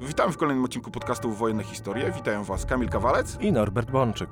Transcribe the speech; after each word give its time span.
Witamy 0.00 0.32
w 0.32 0.36
kolejnym 0.36 0.64
odcinku 0.64 0.90
podcastu 0.90 1.32
Wojenne 1.32 1.64
Historie. 1.64 2.12
Witają 2.12 2.44
Was 2.44 2.66
Kamil 2.66 2.88
Kawalec. 2.88 3.36
i 3.40 3.52
Norbert 3.52 3.90
Bączyk. 3.90 4.28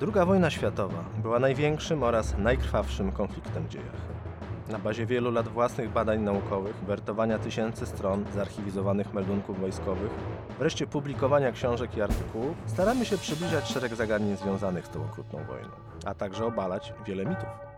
Druga 0.00 0.26
wojna 0.26 0.50
światowa 0.50 1.04
była 1.22 1.38
największym 1.38 2.02
oraz 2.02 2.38
najkrwawszym 2.38 3.12
konfliktem 3.12 3.64
w 3.66 3.68
dziejach. 3.68 4.12
Na 4.68 4.78
bazie 4.78 5.06
wielu 5.06 5.30
lat 5.30 5.48
własnych 5.48 5.92
badań 5.92 6.20
naukowych, 6.20 6.76
wertowania 6.76 7.38
tysięcy 7.38 7.86
stron 7.86 8.24
zarchiwizowanych 8.34 9.14
meldunków 9.14 9.60
wojskowych, 9.60 10.10
wreszcie 10.58 10.86
publikowania 10.86 11.52
książek 11.52 11.96
i 11.96 12.02
artykułów, 12.02 12.56
staramy 12.66 13.04
się 13.04 13.18
przybliżać 13.18 13.68
szereg 13.68 13.94
zagadnień 13.94 14.36
związanych 14.36 14.86
z 14.86 14.90
tą 14.90 15.04
okrutną 15.04 15.44
wojną, 15.44 15.70
a 16.04 16.14
także 16.14 16.46
obalać 16.46 16.92
wiele 17.06 17.24
mitów. 17.26 17.71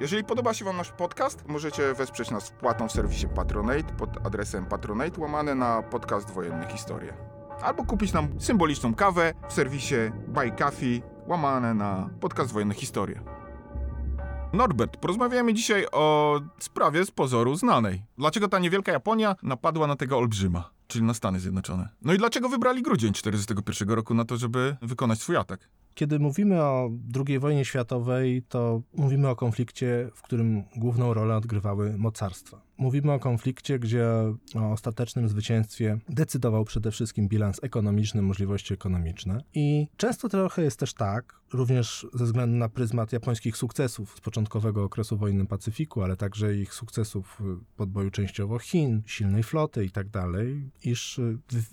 Jeżeli 0.00 0.24
podoba 0.24 0.54
się 0.54 0.64
Wam 0.64 0.76
nasz 0.76 0.90
podcast, 0.90 1.48
możecie 1.48 1.94
wesprzeć 1.94 2.30
nas 2.30 2.48
wpłatą 2.48 2.88
w 2.88 2.92
serwisie 2.92 3.28
Patronate 3.34 3.92
pod 3.98 4.26
adresem 4.26 4.66
patronate 4.66 5.20
łamane 5.20 5.54
na 5.54 5.82
podcast 5.82 6.30
Wojenne 6.30 6.66
Historie. 6.68 7.14
Albo 7.62 7.84
kupić 7.84 8.12
nam 8.12 8.40
symboliczną 8.40 8.94
kawę 8.94 9.34
w 9.48 9.52
serwisie 9.52 9.94
Buy 10.28 10.50
Coffee 10.50 11.02
łamane 11.26 11.74
na 11.74 12.10
podcast 12.20 12.52
Wojenne 12.52 12.74
Historie. 12.74 13.20
Norbert, 14.52 14.96
porozmawiamy 14.96 15.54
dzisiaj 15.54 15.86
o 15.92 16.40
sprawie 16.58 17.04
z 17.04 17.10
pozoru 17.10 17.54
znanej. 17.54 18.02
Dlaczego 18.18 18.48
ta 18.48 18.58
niewielka 18.58 18.92
Japonia 18.92 19.36
napadła 19.42 19.86
na 19.86 19.96
tego 19.96 20.18
olbrzyma, 20.18 20.70
czyli 20.86 21.04
na 21.04 21.14
Stany 21.14 21.40
Zjednoczone? 21.40 21.88
No 22.02 22.12
i 22.12 22.18
dlaczego 22.18 22.48
wybrali 22.48 22.82
grudzień 22.82 23.12
1941 23.12 23.96
roku 23.96 24.14
na 24.14 24.24
to, 24.24 24.36
żeby 24.36 24.76
wykonać 24.82 25.20
swój 25.20 25.36
atak? 25.36 25.68
Kiedy 25.96 26.18
mówimy 26.18 26.62
o 26.62 26.90
II 27.26 27.38
wojnie 27.38 27.64
światowej, 27.64 28.42
to 28.48 28.82
mówimy 28.96 29.28
o 29.28 29.36
konflikcie, 29.36 30.10
w 30.14 30.22
którym 30.22 30.62
główną 30.76 31.14
rolę 31.14 31.36
odgrywały 31.36 31.98
mocarstwa. 31.98 32.60
Mówimy 32.78 33.12
o 33.12 33.18
konflikcie, 33.18 33.78
gdzie 33.78 34.06
o 34.54 34.72
ostatecznym 34.72 35.28
zwycięstwie 35.28 35.98
decydował 36.08 36.64
przede 36.64 36.90
wszystkim 36.90 37.28
bilans 37.28 37.60
ekonomiczny, 37.62 38.22
możliwości 38.22 38.74
ekonomiczne. 38.74 39.40
I 39.54 39.88
często 39.96 40.28
trochę 40.28 40.62
jest 40.62 40.78
też 40.78 40.94
tak, 40.94 41.40
również 41.52 42.06
ze 42.14 42.24
względu 42.24 42.56
na 42.56 42.68
pryzmat 42.68 43.12
japońskich 43.12 43.56
sukcesów 43.56 44.16
z 44.16 44.20
początkowego 44.20 44.84
okresu 44.84 45.16
wojny 45.16 45.46
Pacyfiku, 45.46 46.02
ale 46.02 46.16
także 46.16 46.56
ich 46.56 46.74
sukcesów 46.74 47.40
w 47.40 47.74
podboju 47.76 48.10
częściowo 48.10 48.58
Chin, 48.58 49.02
silnej 49.06 49.42
floty 49.42 49.84
i 49.84 49.90
tak 49.90 50.08
dalej, 50.08 50.70
iż 50.84 51.20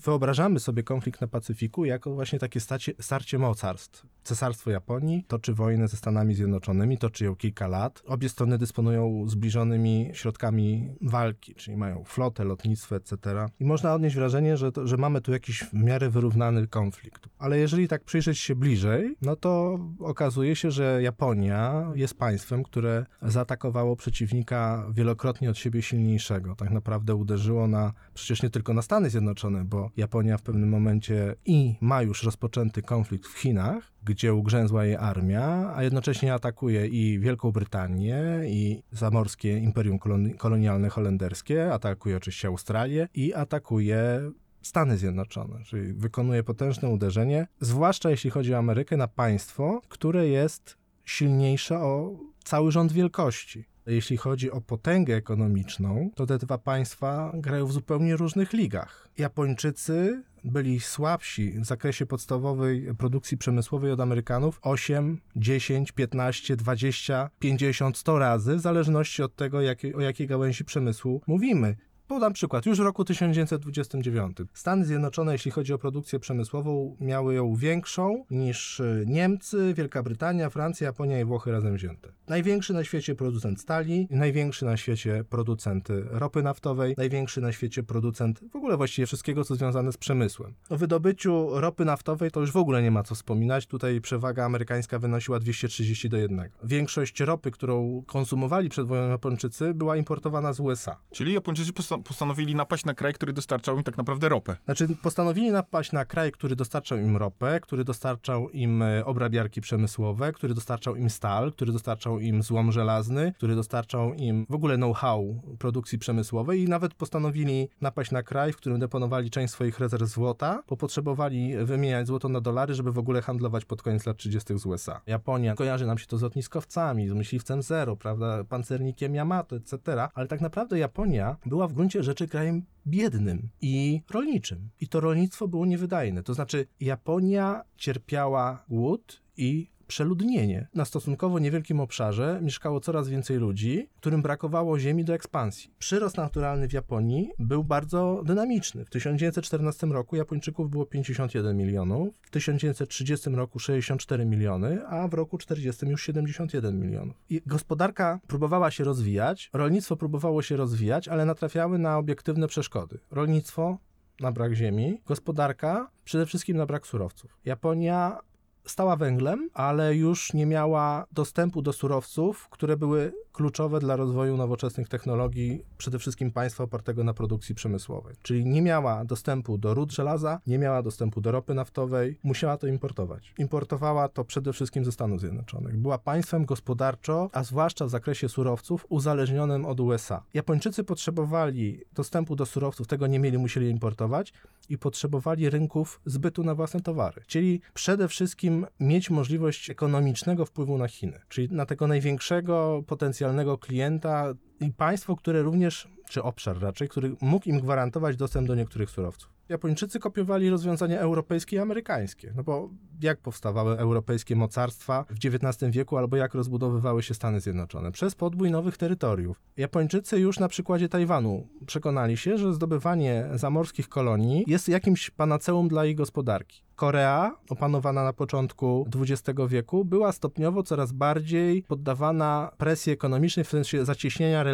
wyobrażamy 0.04 0.60
sobie 0.60 0.84
konflikt 0.84 1.22
na 1.22 1.28
Pacyfiku 1.28 1.86
jako 1.86 2.14
właśnie 2.14 2.40
takie 2.40 2.60
starcie, 2.60 2.94
starcie 3.00 3.40
mocarstw. 3.40 4.13
Cesarstwo 4.24 4.72
Japonii 4.72 5.26
toczy 5.28 5.54
wojnę 5.54 5.88
ze 5.88 5.98
Stanami 5.98 6.36
Zjednoczonymi, 6.36 6.98
toczy 6.98 7.26
ją 7.26 7.36
kilka 7.36 7.68
lat. 7.68 8.04
Obie 8.06 8.30
strony 8.30 8.58
dysponują 8.58 9.28
zbliżonymi 9.28 10.10
środkami 10.14 10.96
walki, 11.02 11.56
czyli 11.56 11.78
mają 11.78 12.04
flotę, 12.04 12.44
lotnictwo, 12.44 12.96
etc. 12.96 13.18
I 13.60 13.66
można 13.66 13.94
odnieść 13.94 14.16
wrażenie, 14.16 14.58
że, 14.58 14.72
to, 14.72 14.88
że 14.88 14.98
mamy 14.98 15.22
tu 15.22 15.32
jakiś 15.32 15.64
w 15.64 15.74
miarę 15.74 16.10
wyrównany 16.10 16.68
konflikt. 16.68 17.30
Ale 17.40 17.58
jeżeli 17.58 17.88
tak 17.88 18.04
przyjrzeć 18.04 18.40
się 18.40 18.56
bliżej, 18.56 19.16
no 19.22 19.36
to 19.36 19.80
okazuje 20.00 20.56
się, 20.56 20.72
że 20.72 21.00
Japonia 21.02 21.92
jest 21.96 22.18
państwem, 22.18 22.64
które 22.64 23.06
zaatakowało 23.22 23.96
przeciwnika 23.96 24.86
wielokrotnie 24.94 25.50
od 25.50 25.58
siebie 25.58 25.82
silniejszego. 25.82 26.56
Tak 26.56 26.72
naprawdę 26.72 27.16
uderzyło 27.16 27.68
na, 27.68 27.94
przecież 28.14 28.44
nie 28.44 28.50
tylko 28.50 28.74
na 28.74 28.82
Stany 28.82 29.10
Zjednoczone, 29.10 29.66
bo 29.66 29.90
Japonia 29.98 30.38
w 30.38 30.42
pewnym 30.42 30.70
momencie 30.70 31.36
i 31.46 31.76
ma 31.82 32.02
już 32.02 32.24
rozpoczęty 32.24 32.82
konflikt 32.82 33.28
w 33.28 33.40
Chinach, 33.40 33.93
gdzie 34.06 34.34
ugrzęzła 34.34 34.86
jej 34.86 34.96
armia, 34.96 35.74
a 35.76 35.84
jednocześnie 35.84 36.34
atakuje 36.34 36.88
i 36.88 37.20
Wielką 37.20 37.52
Brytanię, 37.52 38.24
i 38.46 38.84
zamorskie 38.92 39.58
imperium 39.58 40.00
kolonialne 40.38 40.90
holenderskie, 40.90 41.74
atakuje 41.74 42.18
oczywiście 42.18 42.48
Australię 42.48 43.08
i 43.14 43.34
atakuje 43.34 44.22
Stany 44.62 44.98
Zjednoczone, 44.98 45.64
czyli 45.66 45.94
wykonuje 45.94 46.44
potężne 46.44 46.90
uderzenie, 46.90 47.48
zwłaszcza 47.60 48.10
jeśli 48.10 48.30
chodzi 48.30 48.54
o 48.54 48.58
Amerykę, 48.58 48.98
na 48.98 49.08
państwo, 49.08 49.82
które 49.90 50.28
jest 50.28 50.78
silniejsze 51.06 51.80
o 51.80 52.20
cały 52.44 52.72
rząd 52.72 52.92
wielkości. 52.92 53.66
Jeśli 53.88 54.18
chodzi 54.18 54.52
o 54.52 54.62
potęgę 54.62 55.16
ekonomiczną, 55.16 56.10
to 56.16 56.26
te 56.26 56.38
dwa 56.38 56.58
państwa 56.58 57.32
grają 57.36 57.66
w 57.66 57.72
zupełnie 57.72 58.16
różnych 58.16 58.54
ligach. 58.54 59.10
Japończycy 59.18 60.24
byli 60.44 60.80
słabsi 60.80 61.52
w 61.52 61.66
zakresie 61.66 62.06
podstawowej 62.06 62.96
produkcji 62.98 63.38
przemysłowej 63.38 63.92
od 63.92 64.00
Amerykanów 64.00 64.60
8, 64.62 65.22
10, 65.36 65.92
15, 65.92 66.56
20, 66.56 67.30
50, 67.40 67.98
100 67.98 68.20
razy, 68.20 68.56
w 68.56 68.60
zależności 68.60 69.24
od 69.24 69.36
tego, 69.36 69.62
jak, 69.62 69.80
o 69.96 70.02
jakiej 70.02 70.28
gałęzi 70.28 70.66
przemysłu 70.66 71.22
mówimy. 71.28 71.76
Podam 72.14 72.34
przykład. 72.34 72.66
Już 72.66 72.78
w 72.78 72.82
roku 72.82 73.06
1929 73.06 74.38
Stany 74.54 74.86
Zjednoczone, 74.86 75.32
jeśli 75.32 75.52
chodzi 75.52 75.74
o 75.74 75.78
produkcję 75.78 76.20
przemysłową, 76.20 76.98
miały 77.00 77.34
ją 77.34 77.56
większą 77.56 78.26
niż 78.32 78.80
e, 78.80 79.04
Niemcy, 79.06 79.74
Wielka 79.74 80.04
Brytania, 80.04 80.50
Francja, 80.50 80.86
Japonia 80.86 81.20
i 81.20 81.26
Włochy 81.26 81.52
razem 81.52 81.76
wzięte. 81.76 82.12
Największy 82.28 82.74
na 82.74 82.84
świecie 82.84 83.16
producent 83.16 83.62
stali, 83.62 84.08
największy 84.10 84.66
na 84.66 84.78
świecie 84.78 85.24
producent 85.30 85.88
ropy 86.10 86.44
naftowej, 86.44 86.96
największy 86.98 87.42
na 87.42 87.52
świecie 87.52 87.84
producent 87.84 88.42
w 88.52 88.56
ogóle 88.56 88.78
właściwie 88.78 89.06
wszystkiego, 89.06 89.44
co 89.44 89.56
związane 89.56 89.92
z 89.92 89.98
przemysłem. 89.98 90.54
O 90.70 90.78
wydobyciu 90.78 91.60
ropy 91.60 91.86
naftowej 91.86 92.32
to 92.32 92.40
już 92.40 92.52
w 92.52 92.58
ogóle 92.58 92.84
nie 92.84 92.92
ma 92.92 93.04
co 93.04 93.16
wspominać. 93.16 93.68
Tutaj 93.68 94.02
przewaga 94.02 94.46
amerykańska 94.46 95.00
wynosiła 95.00 95.40
230 95.40 96.10
do 96.10 96.18
1. 96.18 96.50
Większość 96.64 97.20
ropy, 97.20 97.52
którą 97.52 98.04
konsumowali 98.08 98.70
przed 98.70 98.88
wojną 98.88 99.10
Japończycy, 99.10 99.74
była 99.74 99.98
importowana 99.98 100.54
z 100.54 100.60
USA. 100.60 100.98
Czyli 101.12 101.34
Japończycy 101.34 101.74
postanowili 102.04 102.56
napaść 102.56 102.86
na 102.86 102.94
kraj, 102.94 103.14
który 103.14 103.34
dostarczał 103.34 103.78
im 103.78 103.84
tak 103.84 103.98
naprawdę 103.98 104.30
ropę. 104.30 104.56
Znaczy, 104.66 104.88
postanowili 105.02 105.52
napaść 105.52 105.92
na 105.92 106.06
kraj, 106.06 106.32
który 106.32 106.56
dostarczał 106.56 106.98
im 106.98 107.18
ropę, 107.18 107.60
który 107.60 107.84
dostarczał 107.84 108.50
im 108.50 108.82
e, 108.82 109.06
obrabiarki 109.06 109.62
przemysłowe, 109.62 110.32
który 110.32 110.54
dostarczał 110.54 110.96
im 110.96 111.10
stal, 111.10 111.52
który 111.52 111.72
dostarczał 111.72 112.20
im 112.20 112.44
złom 112.44 112.72
żelazny, 112.72 113.34
który 113.38 113.56
dostarczał 113.56 114.14
im 114.14 114.46
w 114.50 114.56
ogóle 114.56 114.76
know-how 114.76 115.42
produkcji 115.60 116.00
przemysłowej 116.00 116.62
i 116.62 116.70
nawet 116.70 116.94
postanowili 116.94 117.70
napaść 117.82 118.12
na 118.12 118.24
kraj, 118.24 118.54
w 118.54 118.58
którym 118.58 118.80
deponowali 118.80 119.30
część 119.30 119.54
swoich 119.54 119.80
rezerw 119.80 120.10
złota, 120.10 120.64
bo 120.70 120.78
potrzebowali 120.78 121.58
wymieniać 121.66 122.08
złoto 122.08 122.30
na 122.30 122.42
dolary, 122.42 122.74
żeby 122.74 122.92
w 122.92 122.98
ogóle 122.98 123.22
handlować 123.22 123.66
pod 123.66 123.82
koniec 123.82 124.06
lat 124.06 124.18
30. 124.18 124.60
z 124.60 124.66
USA. 124.66 125.02
Japonia, 125.08 125.56
kojarzy 125.56 125.86
nam 125.86 125.98
się 125.98 126.08
to 126.08 126.18
z 126.18 126.22
lotniskowcami, 126.22 127.10
z 127.10 127.14
myśliwcem 127.14 127.62
Zero, 127.62 127.96
prawda, 127.96 128.44
pancernikiem 128.44 129.16
Yamato, 129.16 129.56
etc., 129.56 129.78
ale 130.14 130.28
tak 130.28 130.42
naprawdę 130.42 130.80
Japonia 130.80 131.36
była 131.46 131.68
w 131.68 131.74
gruncie 131.74 131.83
gruncie 131.84 132.04
rzeczy 132.04 132.28
krajem 132.28 132.66
biednym 132.88 133.50
i 133.62 134.02
rolniczym. 134.10 134.70
I 134.80 134.88
to 134.88 135.00
rolnictwo 135.00 135.48
było 135.48 135.66
niewydajne. 135.66 136.24
To 136.24 136.34
znaczy, 136.34 136.68
Japonia 136.80 137.64
cierpiała 137.78 138.66
głód 138.70 139.22
i 139.38 139.72
przeludnienie. 139.94 140.68
Na 140.74 140.86
stosunkowo 140.86 141.40
niewielkim 141.40 141.80
obszarze 141.80 142.40
mieszkało 142.42 142.80
coraz 142.80 143.10
więcej 143.10 143.38
ludzi, 143.38 143.90
którym 143.98 144.22
brakowało 144.22 144.80
ziemi 144.80 145.06
do 145.06 145.14
ekspansji. 145.14 145.72
Przyrost 145.80 146.18
naturalny 146.18 146.68
w 146.68 146.74
Japonii 146.74 147.32
był 147.40 147.64
bardzo 147.64 148.24
dynamiczny. 148.26 148.86
W 148.86 148.90
1914 148.90 149.88
roku 149.88 150.16
Japończyków 150.16 150.70
było 150.70 150.86
51 150.86 151.58
milionów, 151.58 152.16
w 152.22 152.30
1930 152.30 153.30
roku 153.30 153.60
64 153.60 154.26
miliony, 154.26 154.88
a 154.88 155.08
w 155.08 155.14
roku 155.14 155.38
40 155.38 155.86
już 155.86 156.04
71 156.04 156.80
milionów. 156.80 157.16
I 157.30 157.42
gospodarka 157.46 158.20
próbowała 158.28 158.72
się 158.72 158.84
rozwijać, 158.84 159.50
rolnictwo 159.54 159.96
próbowało 159.96 160.42
się 160.42 160.58
rozwijać, 160.58 161.08
ale 161.08 161.26
natrafiały 161.26 161.80
na 161.80 161.98
obiektywne 161.98 162.48
przeszkody. 162.48 163.00
Rolnictwo 163.12 163.78
na 164.20 164.32
brak 164.32 164.54
ziemi, 164.54 165.02
gospodarka 165.06 165.90
przede 166.04 166.26
wszystkim 166.26 166.58
na 166.58 166.66
brak 166.66 166.88
surowców. 166.88 167.38
Japonia 167.46 168.20
stała 168.66 168.96
węglem, 168.96 169.50
ale 169.54 169.96
już 169.96 170.34
nie 170.34 170.46
miała 170.46 171.06
dostępu 171.12 171.62
do 171.62 171.74
surowców, 171.74 172.50
które 172.50 172.78
były 172.78 173.14
kluczowe 173.34 173.80
dla 173.80 173.96
rozwoju 173.96 174.38
nowoczesnych 174.38 174.90
technologii, 174.90 175.66
przede 175.78 176.00
wszystkim 176.00 176.32
państwa 176.32 176.64
opartego 176.64 177.04
na 177.04 177.14
produkcji 177.14 177.56
przemysłowej. 177.56 178.16
Czyli 178.22 178.46
nie 178.46 178.62
miała 178.62 179.06
dostępu 179.06 179.58
do 179.58 179.74
ród 179.74 179.92
żelaza, 179.92 180.40
nie 180.48 180.60
miała 180.60 180.82
dostępu 180.82 181.22
do 181.22 181.32
ropy 181.32 181.54
naftowej, 181.54 182.20
musiała 182.24 182.58
to 182.58 182.68
importować. 182.68 183.34
Importowała 183.38 184.08
to 184.08 184.26
przede 184.26 184.54
wszystkim 184.54 184.86
ze 184.86 184.92
Stanów 184.92 185.20
Zjednoczonych. 185.20 185.78
Była 185.78 185.98
państwem 185.98 186.46
gospodarczo, 186.46 187.30
a 187.34 187.44
zwłaszcza 187.44 187.86
w 187.86 187.90
zakresie 187.90 188.30
surowców, 188.30 188.86
uzależnionym 188.90 189.66
od 189.66 189.80
USA. 189.80 190.24
Japończycy 190.34 190.84
potrzebowali 190.84 191.82
dostępu 191.94 192.36
do 192.36 192.46
surowców, 192.46 192.88
tego 192.88 193.08
nie 193.08 193.20
mieli, 193.20 193.38
musieli 193.38 193.70
importować 193.70 194.34
i 194.70 194.78
potrzebowali 194.78 195.50
rynków 195.50 196.02
zbytu 196.06 196.44
na 196.44 196.56
własne 196.56 196.82
towary. 196.82 197.22
Czyli 197.28 197.62
przede 197.74 198.08
wszystkim 198.08 198.53
mieć 198.80 199.10
możliwość 199.10 199.70
ekonomicznego 199.70 200.46
wpływu 200.46 200.78
na 200.78 200.88
Chiny, 200.88 201.20
czyli 201.30 201.50
na 201.52 201.66
tego 201.66 201.88
największego 201.88 202.84
potencjalnego 202.88 203.58
klienta 203.58 204.34
i 204.64 204.72
państwo, 204.72 205.16
które 205.16 205.42
również, 205.42 205.88
czy 206.10 206.24
obszar 206.24 206.60
raczej, 206.60 206.90
który 206.90 207.16
mógł 207.22 207.50
im 207.50 207.60
gwarantować 207.60 208.16
dostęp 208.16 208.48
do 208.48 208.56
niektórych 208.56 208.90
surowców. 208.90 209.34
Japończycy 209.50 210.00
kopiowali 210.00 210.50
rozwiązania 210.50 211.00
europejskie 211.00 211.56
i 211.56 211.60
amerykańskie. 211.60 212.34
No 212.36 212.44
bo 212.44 212.70
jak 213.02 213.20
powstawały 213.20 213.78
europejskie 213.78 214.36
mocarstwa 214.36 215.06
w 215.10 215.26
XIX 215.26 215.72
wieku, 215.72 215.98
albo 215.98 216.18
jak 216.18 216.34
rozbudowywały 216.34 217.04
się 217.04 217.14
Stany 217.14 217.42
Zjednoczone? 217.42 217.92
Przez 217.92 218.16
podbój 218.16 218.52
nowych 218.52 218.78
terytoriów. 218.78 219.42
Japończycy 219.58 220.20
już 220.20 220.40
na 220.40 220.48
przykładzie 220.48 220.90
Tajwanu 220.90 221.48
przekonali 221.66 222.18
się, 222.18 222.38
że 222.38 222.54
zdobywanie 222.54 223.26
zamorskich 223.34 223.90
kolonii 223.90 224.44
jest 224.48 224.70
jakimś 224.70 225.10
panaceum 225.10 225.68
dla 225.68 225.86
ich 225.86 225.96
gospodarki. 225.96 226.64
Korea, 226.76 227.38
opanowana 227.50 228.04
na 228.04 228.14
początku 228.14 228.88
XX 228.96 229.40
wieku, 229.48 229.86
była 229.86 230.12
stopniowo 230.12 230.64
coraz 230.64 230.92
bardziej 230.92 231.64
poddawana 231.64 232.52
presji 232.58 232.94
ekonomicznej, 232.94 233.46
w 233.46 233.50
sensie 233.50 233.86
zacieśnienia 233.86 234.44
relacji 234.44 234.53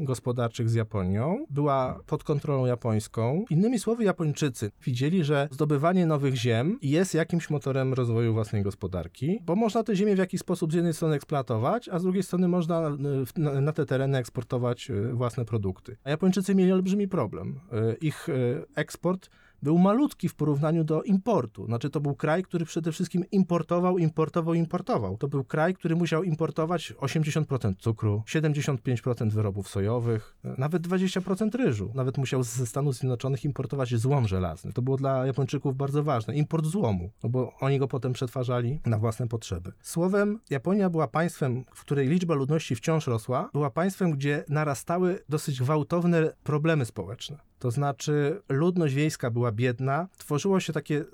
gospodarczych 0.00 0.70
z 0.70 0.74
Japonią. 0.74 1.46
Była 1.50 1.98
pod 2.06 2.24
kontrolą 2.24 2.66
japońską. 2.66 3.44
Innymi 3.50 3.78
słowy, 3.78 4.04
Japończycy 4.04 4.70
widzieli, 4.84 5.24
że 5.24 5.48
zdobywanie 5.50 6.06
nowych 6.06 6.34
ziem 6.34 6.78
jest 6.82 7.14
jakimś 7.14 7.50
motorem 7.50 7.94
rozwoju 7.94 8.32
własnej 8.32 8.62
gospodarki, 8.62 9.38
bo 9.46 9.56
można 9.56 9.82
te 9.82 9.96
ziemię 9.96 10.14
w 10.14 10.18
jakiś 10.18 10.40
sposób 10.40 10.72
z 10.72 10.74
jednej 10.74 10.94
strony 10.94 11.14
eksploatować, 11.14 11.88
a 11.88 11.98
z 11.98 12.02
drugiej 12.02 12.22
strony 12.22 12.48
można 12.48 12.90
w- 12.90 13.38
na, 13.38 13.72
te 13.72 13.86
tereny 13.86 14.18
eksportować 14.18 14.90
y, 14.90 15.12
własne 15.12 15.44
produkty. 15.44 15.96
A 16.04 16.10
Japończycy 16.10 16.54
mieli 16.54 16.72
olbrzymi 16.72 17.08
problem. 17.08 17.60
Y, 17.92 17.96
Ich 18.00 18.26
eksport 18.74 19.30
był 19.62 19.78
malutki 19.78 20.28
w 20.28 20.34
porównaniu 20.34 20.84
do 20.84 21.02
importu. 21.02 21.66
Znaczy, 21.66 21.90
to 21.90 22.00
był 22.00 22.14
kraj, 22.14 22.42
który 22.42 22.64
przede 22.64 22.92
wszystkim 22.92 23.24
importował, 23.30 23.98
importował, 23.98 24.54
importował. 24.54 25.16
To 25.16 25.28
był 25.28 25.44
kraj, 25.44 25.74
który 25.74 25.96
musiał 25.96 26.22
importować 26.22 26.92
80% 26.92 27.74
cukru, 27.78 28.22
75% 28.26 29.30
wyrobów 29.30 29.68
sojowych, 29.68 30.36
nawet 30.58 30.88
20% 30.88 31.54
ryżu. 31.54 31.90
Nawet 31.94 32.18
musiał 32.18 32.42
ze 32.42 32.66
Stanów 32.66 32.94
Zjednoczonych 32.94 33.44
importować 33.44 33.94
złom 33.94 34.28
żelazny. 34.28 34.72
To 34.72 34.82
było 34.82 34.96
dla 34.96 35.26
Japończyków 35.26 35.76
bardzo 35.76 36.02
ważne. 36.02 36.34
Import 36.34 36.66
złomu, 36.66 37.10
no 37.22 37.28
bo 37.28 37.52
oni 37.60 37.78
go 37.78 37.88
potem 37.88 38.12
przetwarzali 38.12 38.80
na 38.86 38.98
własne 38.98 39.28
potrzeby. 39.28 39.72
Słowem, 39.82 40.40
Japonia 40.50 40.90
była 40.90 41.08
państwem, 41.08 41.64
w 41.74 41.80
której 41.80 42.08
liczba 42.08 42.34
ludności 42.34 42.74
wciąż 42.76 43.06
rosła, 43.06 43.50
była 43.52 43.70
państwem, 43.70 44.10
gdzie 44.10 44.44
narastały 44.48 45.18
dosyć 45.28 45.60
gwałtowne 45.60 46.32
problemy 46.44 46.84
społeczne. 46.84 47.51
To 47.62 47.70
znaczy, 47.70 48.42
ludność 48.48 48.94
wiejska 48.94 49.30
była 49.30 49.52
biedna, 49.52 50.08
tworzyło 50.18 50.60
się 50.60 50.72
takie 50.72 51.04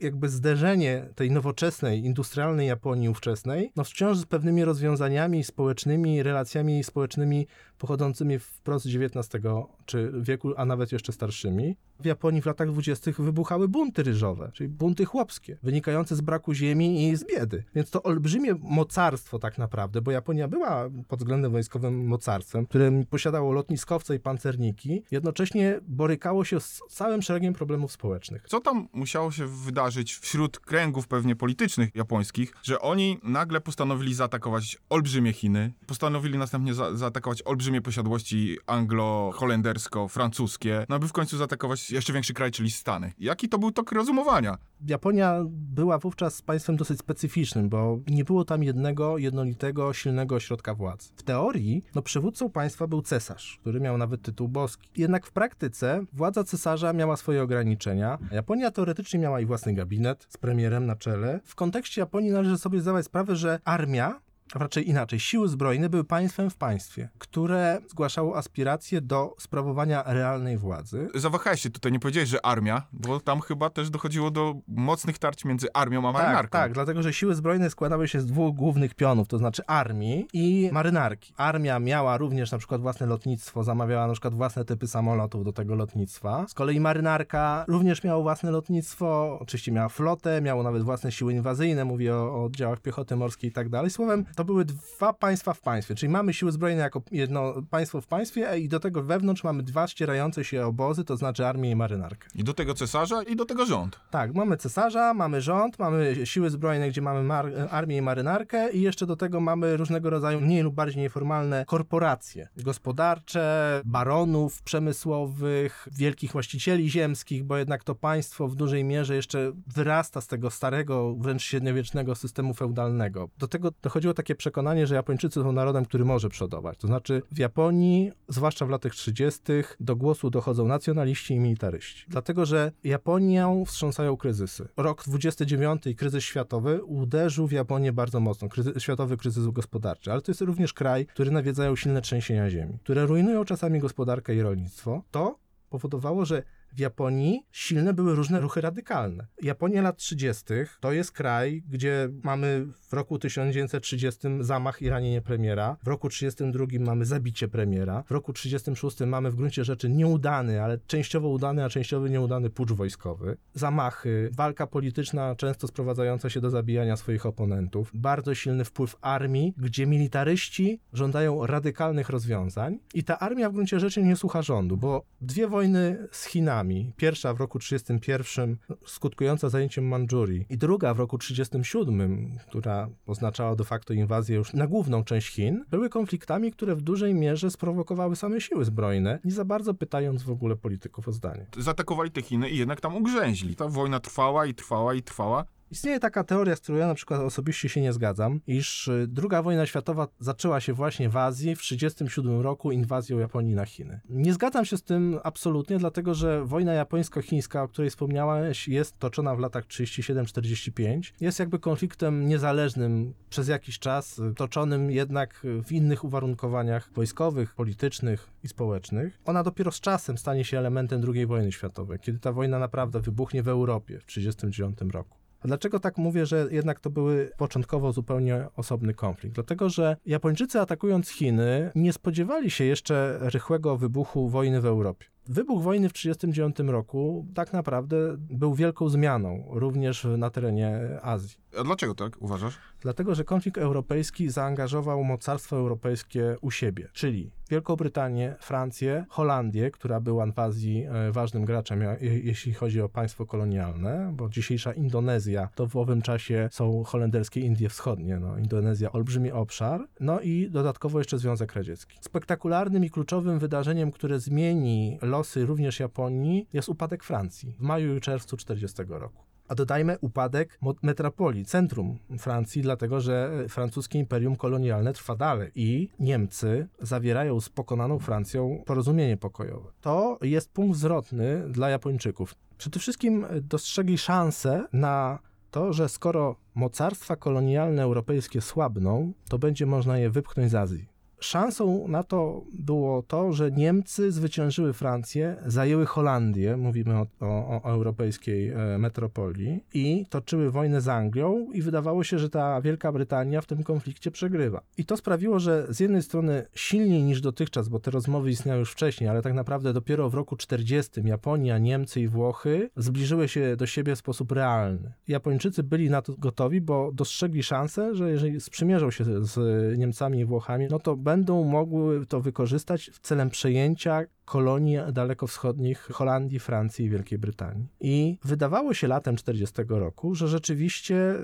jakby 0.00 0.28
zderzenie 0.28 1.08
tej 1.14 1.30
nowoczesnej, 1.30 2.04
industrialnej 2.04 2.68
Japonii 2.68 3.08
ówczesnej, 3.08 3.72
no 3.76 3.84
wciąż 3.84 4.18
z 4.18 4.26
pewnymi 4.26 4.64
rozwiązaniami 4.64 5.44
społecznymi, 5.44 6.22
relacjami 6.22 6.84
społecznymi 6.84 7.46
pochodzącymi 7.78 8.38
wprost 8.38 8.84
z 8.84 8.96
XIX 8.96 9.44
czy 9.86 10.12
wieku, 10.20 10.52
a 10.56 10.64
nawet 10.64 10.92
jeszcze 10.92 11.12
starszymi. 11.12 11.76
W 12.00 12.04
Japonii 12.04 12.42
w 12.42 12.46
latach 12.46 12.70
dwudziestych 12.70 13.20
wybuchały 13.20 13.68
bunty 13.68 14.02
ryżowe, 14.02 14.50
czyli 14.54 14.68
bunty 14.68 15.04
chłopskie, 15.04 15.58
wynikające 15.62 16.16
z 16.16 16.20
braku 16.20 16.54
ziemi 16.54 17.08
i 17.08 17.16
z 17.16 17.24
biedy. 17.24 17.64
Więc 17.74 17.90
to 17.90 18.02
olbrzymie 18.02 18.54
mocarstwo 18.60 19.38
tak 19.38 19.58
naprawdę, 19.58 20.02
bo 20.02 20.10
Japonia 20.10 20.48
była 20.48 20.90
pod 21.08 21.18
względem 21.18 21.52
wojskowym 21.52 22.06
mocarstwem, 22.06 22.66
które 22.66 23.04
posiadało 23.10 23.52
lotniskowce 23.52 24.14
i 24.14 24.20
pancerniki, 24.20 25.02
jednocześnie 25.10 25.80
borykało 25.82 26.44
się 26.44 26.60
z 26.60 26.80
całym 26.88 27.22
szeregiem 27.22 27.54
problemów 27.54 27.92
społecznych. 27.92 28.44
Co 28.48 28.60
tam 28.60 28.88
musiało 28.92 29.30
się 29.30 29.46
wydarzyć 29.46 30.14
wśród 30.14 30.60
kręgów 30.60 31.08
pewnie 31.08 31.36
politycznych 31.36 31.94
japońskich, 31.94 32.52
że 32.62 32.80
oni 32.80 33.18
nagle 33.22 33.60
postanowili 33.60 34.14
zaatakować 34.14 34.78
olbrzymie 34.88 35.32
Chiny, 35.32 35.72
postanowili 35.86 36.38
następnie 36.38 36.74
za 36.74 36.96
zaatakować 36.96 37.42
olbrzymie 37.44 37.67
posiadłości 37.82 38.58
anglo-holendersko-francuskie, 38.66 40.86
no 40.88 40.96
aby 40.96 41.08
w 41.08 41.12
końcu 41.12 41.36
zaatakować 41.36 41.90
jeszcze 41.90 42.12
większy 42.12 42.34
kraj, 42.34 42.50
czyli 42.50 42.70
Stany. 42.70 43.12
Jaki 43.18 43.48
to 43.48 43.58
był 43.58 43.72
tok 43.72 43.92
rozumowania? 43.92 44.58
Japonia 44.86 45.44
była 45.50 45.98
wówczas 45.98 46.42
państwem 46.42 46.76
dosyć 46.76 46.98
specyficznym, 46.98 47.68
bo 47.68 47.98
nie 48.06 48.24
było 48.24 48.44
tam 48.44 48.62
jednego, 48.62 49.18
jednolitego, 49.18 49.92
silnego 49.92 50.34
ośrodka 50.34 50.74
władzy. 50.74 51.08
W 51.16 51.22
teorii, 51.22 51.84
no 51.94 52.02
przywódcą 52.02 52.50
państwa 52.50 52.86
był 52.86 53.02
cesarz, 53.02 53.58
który 53.60 53.80
miał 53.80 53.98
nawet 53.98 54.22
tytuł 54.22 54.48
boski. 54.48 54.88
Jednak 54.96 55.26
w 55.26 55.32
praktyce 55.32 56.04
władza 56.12 56.44
cesarza 56.44 56.92
miała 56.92 57.16
swoje 57.16 57.42
ograniczenia. 57.42 58.18
Japonia 58.32 58.70
teoretycznie 58.70 59.20
miała 59.20 59.40
i 59.40 59.46
własny 59.46 59.74
gabinet 59.74 60.26
z 60.28 60.36
premierem 60.36 60.86
na 60.86 60.96
czele. 60.96 61.40
W 61.44 61.54
kontekście 61.54 62.00
Japonii 62.00 62.30
należy 62.30 62.58
sobie 62.58 62.80
zdawać 62.80 63.06
sprawę, 63.06 63.36
że 63.36 63.60
armia 63.64 64.20
a 64.54 64.58
raczej 64.58 64.88
inaczej, 64.88 65.20
siły 65.20 65.48
zbrojne 65.48 65.88
były 65.88 66.04
państwem 66.04 66.50
w 66.50 66.56
państwie, 66.56 67.08
które 67.18 67.78
zgłaszało 67.88 68.36
aspiracje 68.36 69.00
do 69.00 69.34
sprawowania 69.38 70.02
realnej 70.06 70.58
władzy. 70.58 71.08
Zawahałeś 71.14 71.60
się 71.60 71.70
tutaj, 71.70 71.92
nie 71.92 72.00
powiedziałeś, 72.00 72.28
że 72.28 72.46
armia, 72.46 72.82
bo 72.92 73.20
tam 73.20 73.40
chyba 73.40 73.70
też 73.70 73.90
dochodziło 73.90 74.30
do 74.30 74.54
mocnych 74.68 75.18
tarć 75.18 75.44
między 75.44 75.72
armią 75.72 76.08
a 76.08 76.12
marynarką. 76.12 76.50
Tak, 76.50 76.62
tak, 76.62 76.72
dlatego 76.72 77.02
że 77.02 77.12
siły 77.12 77.34
zbrojne 77.34 77.70
składały 77.70 78.08
się 78.08 78.20
z 78.20 78.26
dwóch 78.26 78.54
głównych 78.54 78.94
pionów, 78.94 79.28
to 79.28 79.38
znaczy 79.38 79.62
armii 79.66 80.26
i 80.32 80.70
marynarki. 80.72 81.32
Armia 81.36 81.78
miała 81.78 82.16
również 82.16 82.52
na 82.52 82.58
przykład 82.58 82.80
własne 82.80 83.06
lotnictwo, 83.06 83.64
zamawiała 83.64 84.06
na 84.06 84.12
przykład 84.12 84.34
własne 84.34 84.64
typy 84.64 84.86
samolotów 84.86 85.44
do 85.44 85.52
tego 85.52 85.74
lotnictwa. 85.74 86.46
Z 86.48 86.54
kolei 86.54 86.80
marynarka 86.80 87.64
również 87.68 88.04
miała 88.04 88.22
własne 88.22 88.50
lotnictwo, 88.50 89.38
oczywiście 89.40 89.72
miała 89.72 89.88
flotę, 89.88 90.40
miało 90.40 90.62
nawet 90.62 90.82
własne 90.82 91.12
siły 91.12 91.32
inwazyjne, 91.32 91.84
mówię 91.84 92.14
o, 92.14 92.34
o 92.34 92.44
oddziałach 92.44 92.80
piechoty 92.80 93.16
morskiej 93.16 93.50
i 93.50 93.52
tak 93.52 93.68
dalej. 93.68 93.90
Słowem, 93.90 94.24
to 94.38 94.44
były 94.44 94.64
dwa 94.64 95.12
państwa 95.12 95.54
w 95.54 95.60
państwie, 95.60 95.94
czyli 95.94 96.12
mamy 96.12 96.34
siły 96.34 96.52
zbrojne 96.52 96.82
jako 96.82 97.02
jedno 97.10 97.54
państwo 97.70 98.00
w 98.00 98.06
państwie 98.06 98.58
i 98.58 98.68
do 98.68 98.80
tego 98.80 99.02
wewnątrz 99.02 99.44
mamy 99.44 99.62
dwa 99.62 99.86
ścierające 99.86 100.44
się 100.44 100.66
obozy, 100.66 101.04
to 101.04 101.16
znaczy 101.16 101.46
armię 101.46 101.70
i 101.70 101.76
marynarkę. 101.76 102.28
I 102.34 102.44
do 102.44 102.54
tego 102.54 102.74
cesarza, 102.74 103.22
i 103.22 103.36
do 103.36 103.44
tego 103.44 103.66
rząd. 103.66 104.00
Tak, 104.10 104.34
mamy 104.34 104.56
cesarza, 104.56 105.14
mamy 105.14 105.40
rząd, 105.40 105.78
mamy 105.78 106.26
siły 106.26 106.50
zbrojne, 106.50 106.88
gdzie 106.88 107.02
mamy 107.02 107.34
armię 107.70 107.96
i 107.96 108.02
marynarkę 108.02 108.72
i 108.72 108.80
jeszcze 108.80 109.06
do 109.06 109.16
tego 109.16 109.40
mamy 109.40 109.76
różnego 109.76 110.10
rodzaju 110.10 110.40
mniej 110.40 110.62
lub 110.62 110.74
bardziej 110.74 111.02
nieformalne 111.02 111.64
korporacje 111.66 112.48
gospodarcze, 112.56 113.80
baronów 113.84 114.62
przemysłowych, 114.62 115.88
wielkich 115.92 116.32
właścicieli 116.32 116.90
ziemskich, 116.90 117.44
bo 117.44 117.56
jednak 117.56 117.84
to 117.84 117.94
państwo 117.94 118.48
w 118.48 118.56
dużej 118.56 118.84
mierze 118.84 119.14
jeszcze 119.16 119.52
wyrasta 119.66 120.20
z 120.20 120.26
tego 120.26 120.50
starego, 120.50 121.14
wręcz 121.14 121.42
średniowiecznego 121.42 122.14
systemu 122.14 122.54
feudalnego. 122.54 123.28
Do 123.38 123.48
tego 123.48 123.72
dochodziło 123.82 124.14
takie 124.14 124.27
przekonanie, 124.34 124.86
że 124.86 124.94
Japończycy 124.94 125.42
są 125.42 125.52
narodem, 125.52 125.84
który 125.84 126.04
może 126.04 126.28
przodować. 126.28 126.78
To 126.78 126.86
znaczy 126.86 127.22
w 127.32 127.38
Japonii, 127.38 128.12
zwłaszcza 128.28 128.66
w 128.66 128.70
latach 128.70 128.92
30., 128.92 129.40
do 129.80 129.96
głosu 129.96 130.30
dochodzą 130.30 130.66
nacjonaliści 130.66 131.34
i 131.34 131.40
militaryści. 131.40 132.04
Dlatego, 132.08 132.46
że 132.46 132.72
Japonią 132.84 133.64
wstrząsają 133.64 134.16
kryzysy. 134.16 134.68
Rok 134.76 135.04
29, 135.06 135.82
kryzys 135.96 136.24
światowy, 136.24 136.84
uderzył 136.84 137.46
w 137.46 137.52
Japonię 137.52 137.92
bardzo 137.92 138.20
mocno. 138.20 138.48
Kryzy 138.48 138.72
światowy 138.78 139.16
kryzys 139.16 139.46
gospodarczy, 139.46 140.12
ale 140.12 140.20
to 140.20 140.30
jest 140.30 140.40
również 140.40 140.72
kraj, 140.72 141.06
który 141.06 141.30
nawiedzają 141.30 141.76
silne 141.76 142.00
trzęsienia 142.00 142.50
ziemi, 142.50 142.78
które 142.82 143.06
rujnują 143.06 143.44
czasami 143.44 143.78
gospodarkę 143.78 144.34
i 144.34 144.42
rolnictwo. 144.42 145.02
To 145.10 145.38
powodowało, 145.70 146.24
że 146.24 146.42
w 146.72 146.78
Japonii 146.78 147.46
silne 147.52 147.94
były 147.94 148.14
różne 148.14 148.40
ruchy 148.40 148.60
radykalne. 148.60 149.26
Japonia 149.42 149.82
lat 149.82 149.96
30. 149.96 150.44
to 150.80 150.92
jest 150.92 151.12
kraj, 151.12 151.62
gdzie 151.68 152.08
mamy 152.24 152.66
w 152.88 152.92
roku 152.92 153.18
1930 153.18 154.28
zamach 154.40 154.82
i 154.82 154.88
ranienie 154.88 155.22
premiera, 155.22 155.76
w 155.84 155.88
roku 155.88 156.08
32 156.08 156.66
mamy 156.80 157.04
zabicie 157.04 157.48
premiera, 157.48 158.04
w 158.06 158.10
roku 158.10 158.32
36 158.32 159.00
mamy 159.00 159.30
w 159.30 159.34
gruncie 159.34 159.64
rzeczy 159.64 159.88
nieudany, 159.90 160.62
ale 160.62 160.78
częściowo 160.86 161.28
udany, 161.28 161.64
a 161.64 161.68
częściowo 161.68 162.08
nieudany 162.08 162.50
pucz 162.50 162.72
wojskowy, 162.72 163.36
zamachy, 163.54 164.30
walka 164.32 164.66
polityczna 164.66 165.34
często 165.34 165.66
sprowadzająca 165.66 166.30
się 166.30 166.40
do 166.40 166.50
zabijania 166.50 166.96
swoich 166.96 167.26
oponentów, 167.26 167.90
bardzo 167.94 168.34
silny 168.34 168.64
wpływ 168.64 168.96
armii, 169.00 169.54
gdzie 169.56 169.86
militaryści 169.86 170.80
żądają 170.92 171.46
radykalnych 171.46 172.08
rozwiązań 172.08 172.78
i 172.94 173.04
ta 173.04 173.18
armia 173.18 173.50
w 173.50 173.52
gruncie 173.52 173.80
rzeczy 173.80 174.02
nie 174.02 174.16
słucha 174.16 174.42
rządu, 174.42 174.76
bo 174.76 175.04
dwie 175.20 175.48
wojny 175.48 176.08
z 176.10 176.24
Chinami, 176.24 176.57
pierwsza 176.96 177.34
w 177.34 177.40
roku 177.40 177.58
31 177.58 178.56
skutkująca 178.86 179.48
zajęciem 179.48 179.88
Mandżurii 179.88 180.46
i 180.50 180.58
druga 180.58 180.94
w 180.94 180.98
roku 180.98 181.18
37, 181.18 182.38
która 182.48 182.88
oznaczała 183.06 183.56
de 183.56 183.64
facto 183.64 183.92
inwazję 183.94 184.36
już 184.36 184.52
na 184.52 184.66
główną 184.66 185.04
część 185.04 185.28
Chin, 185.34 185.64
były 185.70 185.88
konfliktami, 185.88 186.52
które 186.52 186.76
w 186.76 186.82
dużej 186.82 187.14
mierze 187.14 187.50
sprowokowały 187.50 188.16
same 188.16 188.40
siły 188.40 188.64
zbrojne, 188.64 189.18
nie 189.24 189.32
za 189.32 189.44
bardzo 189.44 189.74
pytając 189.74 190.22
w 190.22 190.30
ogóle 190.30 190.56
polityków 190.56 191.08
o 191.08 191.12
zdanie. 191.12 191.46
Zaatakowali 191.56 192.10
te 192.10 192.22
Chiny 192.22 192.50
i 192.50 192.58
jednak 192.58 192.80
tam 192.80 192.96
ugrzęźli. 192.96 193.56
Ta 193.56 193.68
wojna 193.68 194.00
trwała 194.00 194.46
i 194.46 194.54
trwała 194.54 194.94
i 194.94 195.02
trwała. 195.02 195.44
Istnieje 195.70 196.00
taka 196.00 196.24
teoria, 196.24 196.56
z 196.56 196.60
którą 196.60 196.78
ja 196.78 196.86
na 196.86 196.94
przykład 196.94 197.20
osobiście 197.20 197.68
się 197.68 197.80
nie 197.80 197.92
zgadzam, 197.92 198.40
iż 198.46 198.88
y, 198.88 199.08
II 199.30 199.42
wojna 199.42 199.66
światowa 199.66 200.08
zaczęła 200.20 200.60
się 200.60 200.72
właśnie 200.72 201.08
w 201.08 201.16
Azji 201.16 201.56
w 201.56 201.60
1937 201.60 202.40
roku 202.40 202.72
inwazją 202.72 203.18
Japonii 203.18 203.54
na 203.54 203.64
Chiny. 203.66 204.00
Nie 204.08 204.32
zgadzam 204.32 204.64
się 204.64 204.76
z 204.76 204.82
tym 204.82 205.18
absolutnie, 205.24 205.78
dlatego 205.78 206.14
że 206.14 206.44
wojna 206.44 206.72
japońsko-chińska, 206.72 207.62
o 207.62 207.68
której 207.68 207.90
wspomniałeś, 207.90 208.68
jest 208.68 208.98
toczona 208.98 209.36
w 209.36 209.38
latach 209.38 209.66
37-45. 209.66 211.12
Jest 211.20 211.38
jakby 211.38 211.58
konfliktem 211.58 212.28
niezależnym 212.28 213.14
przez 213.30 213.48
jakiś 213.48 213.78
czas, 213.78 214.18
y, 214.18 214.34
toczonym 214.34 214.90
jednak 214.90 215.46
w 215.64 215.72
innych 215.72 216.04
uwarunkowaniach 216.04 216.90
wojskowych, 216.94 217.54
politycznych 217.54 218.28
i 218.44 218.48
społecznych. 218.48 219.18
Ona 219.24 219.42
dopiero 219.42 219.72
z 219.72 219.80
czasem 219.80 220.18
stanie 220.18 220.44
się 220.44 220.58
elementem 220.58 221.02
II 221.14 221.26
wojny 221.26 221.52
światowej, 221.52 221.98
kiedy 221.98 222.18
ta 222.18 222.32
wojna 222.32 222.58
naprawdę 222.58 223.00
wybuchnie 223.00 223.42
w 223.42 223.48
Europie 223.48 223.98
w 223.98 224.04
1939 224.04 224.94
roku. 224.94 225.27
A 225.40 225.48
dlaczego 225.48 225.80
tak 225.80 225.98
mówię, 225.98 226.26
że 226.26 226.48
jednak 226.50 226.80
to 226.80 226.90
były 226.90 227.30
początkowo 227.36 227.92
zupełnie 227.92 228.46
osobny 228.56 228.94
konflikt? 228.94 229.34
Dlatego, 229.34 229.68
że 229.68 229.96
Japończycy 230.06 230.60
atakując 230.60 231.08
Chiny 231.08 231.70
nie 231.74 231.92
spodziewali 231.92 232.50
się 232.50 232.64
jeszcze 232.64 233.18
rychłego 233.20 233.76
wybuchu 233.76 234.28
wojny 234.28 234.60
w 234.60 234.66
Europie. 234.66 235.06
Wybuch 235.26 235.62
wojny 235.62 235.88
w 235.88 235.92
1939 235.92 236.72
roku 236.72 237.26
tak 237.34 237.52
naprawdę 237.52 237.96
był 238.18 238.54
wielką 238.54 238.88
zmianą 238.88 239.44
również 239.50 240.06
na 240.18 240.30
terenie 240.30 240.80
Azji. 241.02 241.36
A 241.56 241.64
dlaczego 241.64 241.94
tak 241.94 242.22
uważasz? 242.22 242.58
Dlatego, 242.80 243.14
że 243.14 243.24
konflikt 243.24 243.58
europejski 243.58 244.30
zaangażował 244.30 245.04
mocarstwa 245.04 245.56
europejskie 245.56 246.36
u 246.40 246.50
siebie, 246.50 246.88
czyli 246.92 247.30
Wielką 247.50 247.76
Brytanię, 247.76 248.36
Francję, 248.40 249.04
Holandię, 249.08 249.70
która 249.70 250.00
była 250.00 250.26
w 250.26 250.38
Azji 250.38 250.84
e, 250.84 251.12
ważnym 251.12 251.44
graczem, 251.44 251.82
jeśli 252.00 252.54
chodzi 252.54 252.80
o 252.80 252.88
państwo 252.88 253.26
kolonialne, 253.26 254.12
bo 254.16 254.28
dzisiejsza 254.28 254.72
Indonezja 254.72 255.48
to 255.54 255.66
w 255.66 255.76
owym 255.76 256.02
czasie 256.02 256.48
są 256.52 256.84
holenderskie 256.84 257.40
Indie 257.40 257.68
Wschodnie. 257.68 258.18
No, 258.18 258.38
Indonezja 258.38 258.92
olbrzymi 258.92 259.32
obszar, 259.32 259.88
no 260.00 260.20
i 260.20 260.50
dodatkowo 260.50 260.98
jeszcze 260.98 261.18
Związek 261.18 261.52
Radziecki. 261.52 261.98
Spektakularnym 262.00 262.84
i 262.84 262.90
kluczowym 262.90 263.38
wydarzeniem, 263.38 263.92
które 263.92 264.20
zmieni 264.20 264.98
losy 265.02 265.46
również 265.46 265.80
Japonii, 265.80 266.48
jest 266.52 266.68
upadek 266.68 267.04
Francji 267.04 267.54
w 267.58 267.60
maju 267.60 267.96
i 267.96 268.00
czerwcu 268.00 268.36
1940 268.36 269.00
roku. 269.00 269.27
A 269.48 269.54
dodajmy 269.54 269.98
upadek 270.00 270.58
metropolii, 270.82 271.44
centrum 271.44 271.98
Francji, 272.18 272.62
dlatego 272.62 273.00
że 273.00 273.30
e, 273.44 273.48
francuskie 273.48 273.98
imperium 273.98 274.36
kolonialne 274.36 274.92
trwa 274.92 275.16
dalej 275.16 275.50
i 275.54 275.88
Niemcy 276.00 276.68
zawierają 276.80 277.40
z 277.40 277.48
pokonaną 277.48 277.98
Francją 277.98 278.62
porozumienie 278.66 279.16
pokojowe. 279.16 279.70
To 279.80 280.18
jest 280.22 280.52
punkt 280.52 280.78
zwrotny 280.78 281.44
dla 281.48 281.68
Japończyków. 281.68 282.34
Przede 282.58 282.80
wszystkim 282.80 283.24
e, 283.24 283.40
dostrzegli 283.40 283.98
szansę 283.98 284.64
na 284.72 285.18
to, 285.50 285.72
że 285.72 285.88
skoro 285.88 286.36
mocarstwa 286.54 287.16
kolonialne 287.16 287.82
europejskie 287.82 288.40
słabną, 288.40 289.12
to 289.28 289.38
będzie 289.38 289.66
można 289.66 289.98
je 289.98 290.10
wypchnąć 290.10 290.50
z 290.50 290.54
Azji. 290.54 290.97
Szansą 291.20 291.88
na 291.88 292.02
to 292.02 292.44
było 292.52 293.02
to, 293.02 293.32
że 293.32 293.50
Niemcy 293.50 294.12
zwyciężyły 294.12 294.72
Francję, 294.72 295.36
zajęły 295.46 295.86
Holandię, 295.86 296.56
mówimy 296.56 296.96
o, 296.96 297.06
o, 297.20 297.62
o 297.62 297.70
europejskiej 297.70 298.48
e, 298.48 298.78
metropolii, 298.78 299.64
i 299.74 300.06
toczyły 300.10 300.50
wojnę 300.50 300.80
z 300.80 300.88
Anglią, 300.88 301.46
i 301.52 301.62
wydawało 301.62 302.04
się, 302.04 302.18
że 302.18 302.30
ta 302.30 302.60
Wielka 302.60 302.92
Brytania 302.92 303.40
w 303.40 303.46
tym 303.46 303.62
konflikcie 303.62 304.10
przegrywa. 304.10 304.60
I 304.78 304.84
to 304.84 304.96
sprawiło, 304.96 305.38
że 305.38 305.66
z 305.70 305.80
jednej 305.80 306.02
strony 306.02 306.46
silniej 306.54 307.02
niż 307.02 307.20
dotychczas, 307.20 307.68
bo 307.68 307.80
te 307.80 307.90
rozmowy 307.90 308.30
istniały 308.30 308.58
już 308.58 308.72
wcześniej, 308.72 309.10
ale 309.10 309.22
tak 309.22 309.34
naprawdę 309.34 309.72
dopiero 309.72 310.10
w 310.10 310.14
roku 310.14 310.36
40 310.36 311.00
Japonia, 311.04 311.58
Niemcy 311.58 312.00
i 312.00 312.08
Włochy 312.08 312.70
zbliżyły 312.76 313.28
się 313.28 313.56
do 313.56 313.66
siebie 313.66 313.94
w 313.94 313.98
sposób 313.98 314.32
realny. 314.32 314.92
Japończycy 315.08 315.62
byli 315.62 315.90
na 315.90 316.02
to 316.02 316.14
gotowi, 316.18 316.60
bo 316.60 316.90
dostrzegli 316.92 317.42
szansę, 317.42 317.94
że 317.94 318.10
jeżeli 318.10 318.40
sprzymierzą 318.40 318.90
się 318.90 319.04
z 319.24 319.38
Niemcami 319.78 320.18
i 320.18 320.24
Włochami, 320.24 320.66
no 320.70 320.78
to 320.78 320.96
będą 321.08 321.44
mogły 321.44 322.06
to 322.06 322.20
wykorzystać 322.20 322.90
w 322.92 322.98
celem 322.98 323.30
przejęcia 323.30 324.02
kolonii 324.28 324.78
dalekowschodnich 324.92 325.78
Holandii, 325.92 326.38
Francji 326.38 326.84
i 326.84 326.90
Wielkiej 326.90 327.18
Brytanii. 327.18 327.66
I 327.80 328.18
wydawało 328.24 328.74
się 328.74 328.88
latem 328.88 329.16
40 329.16 329.56
roku, 329.68 330.14
że 330.14 330.28
rzeczywiście 330.28 331.14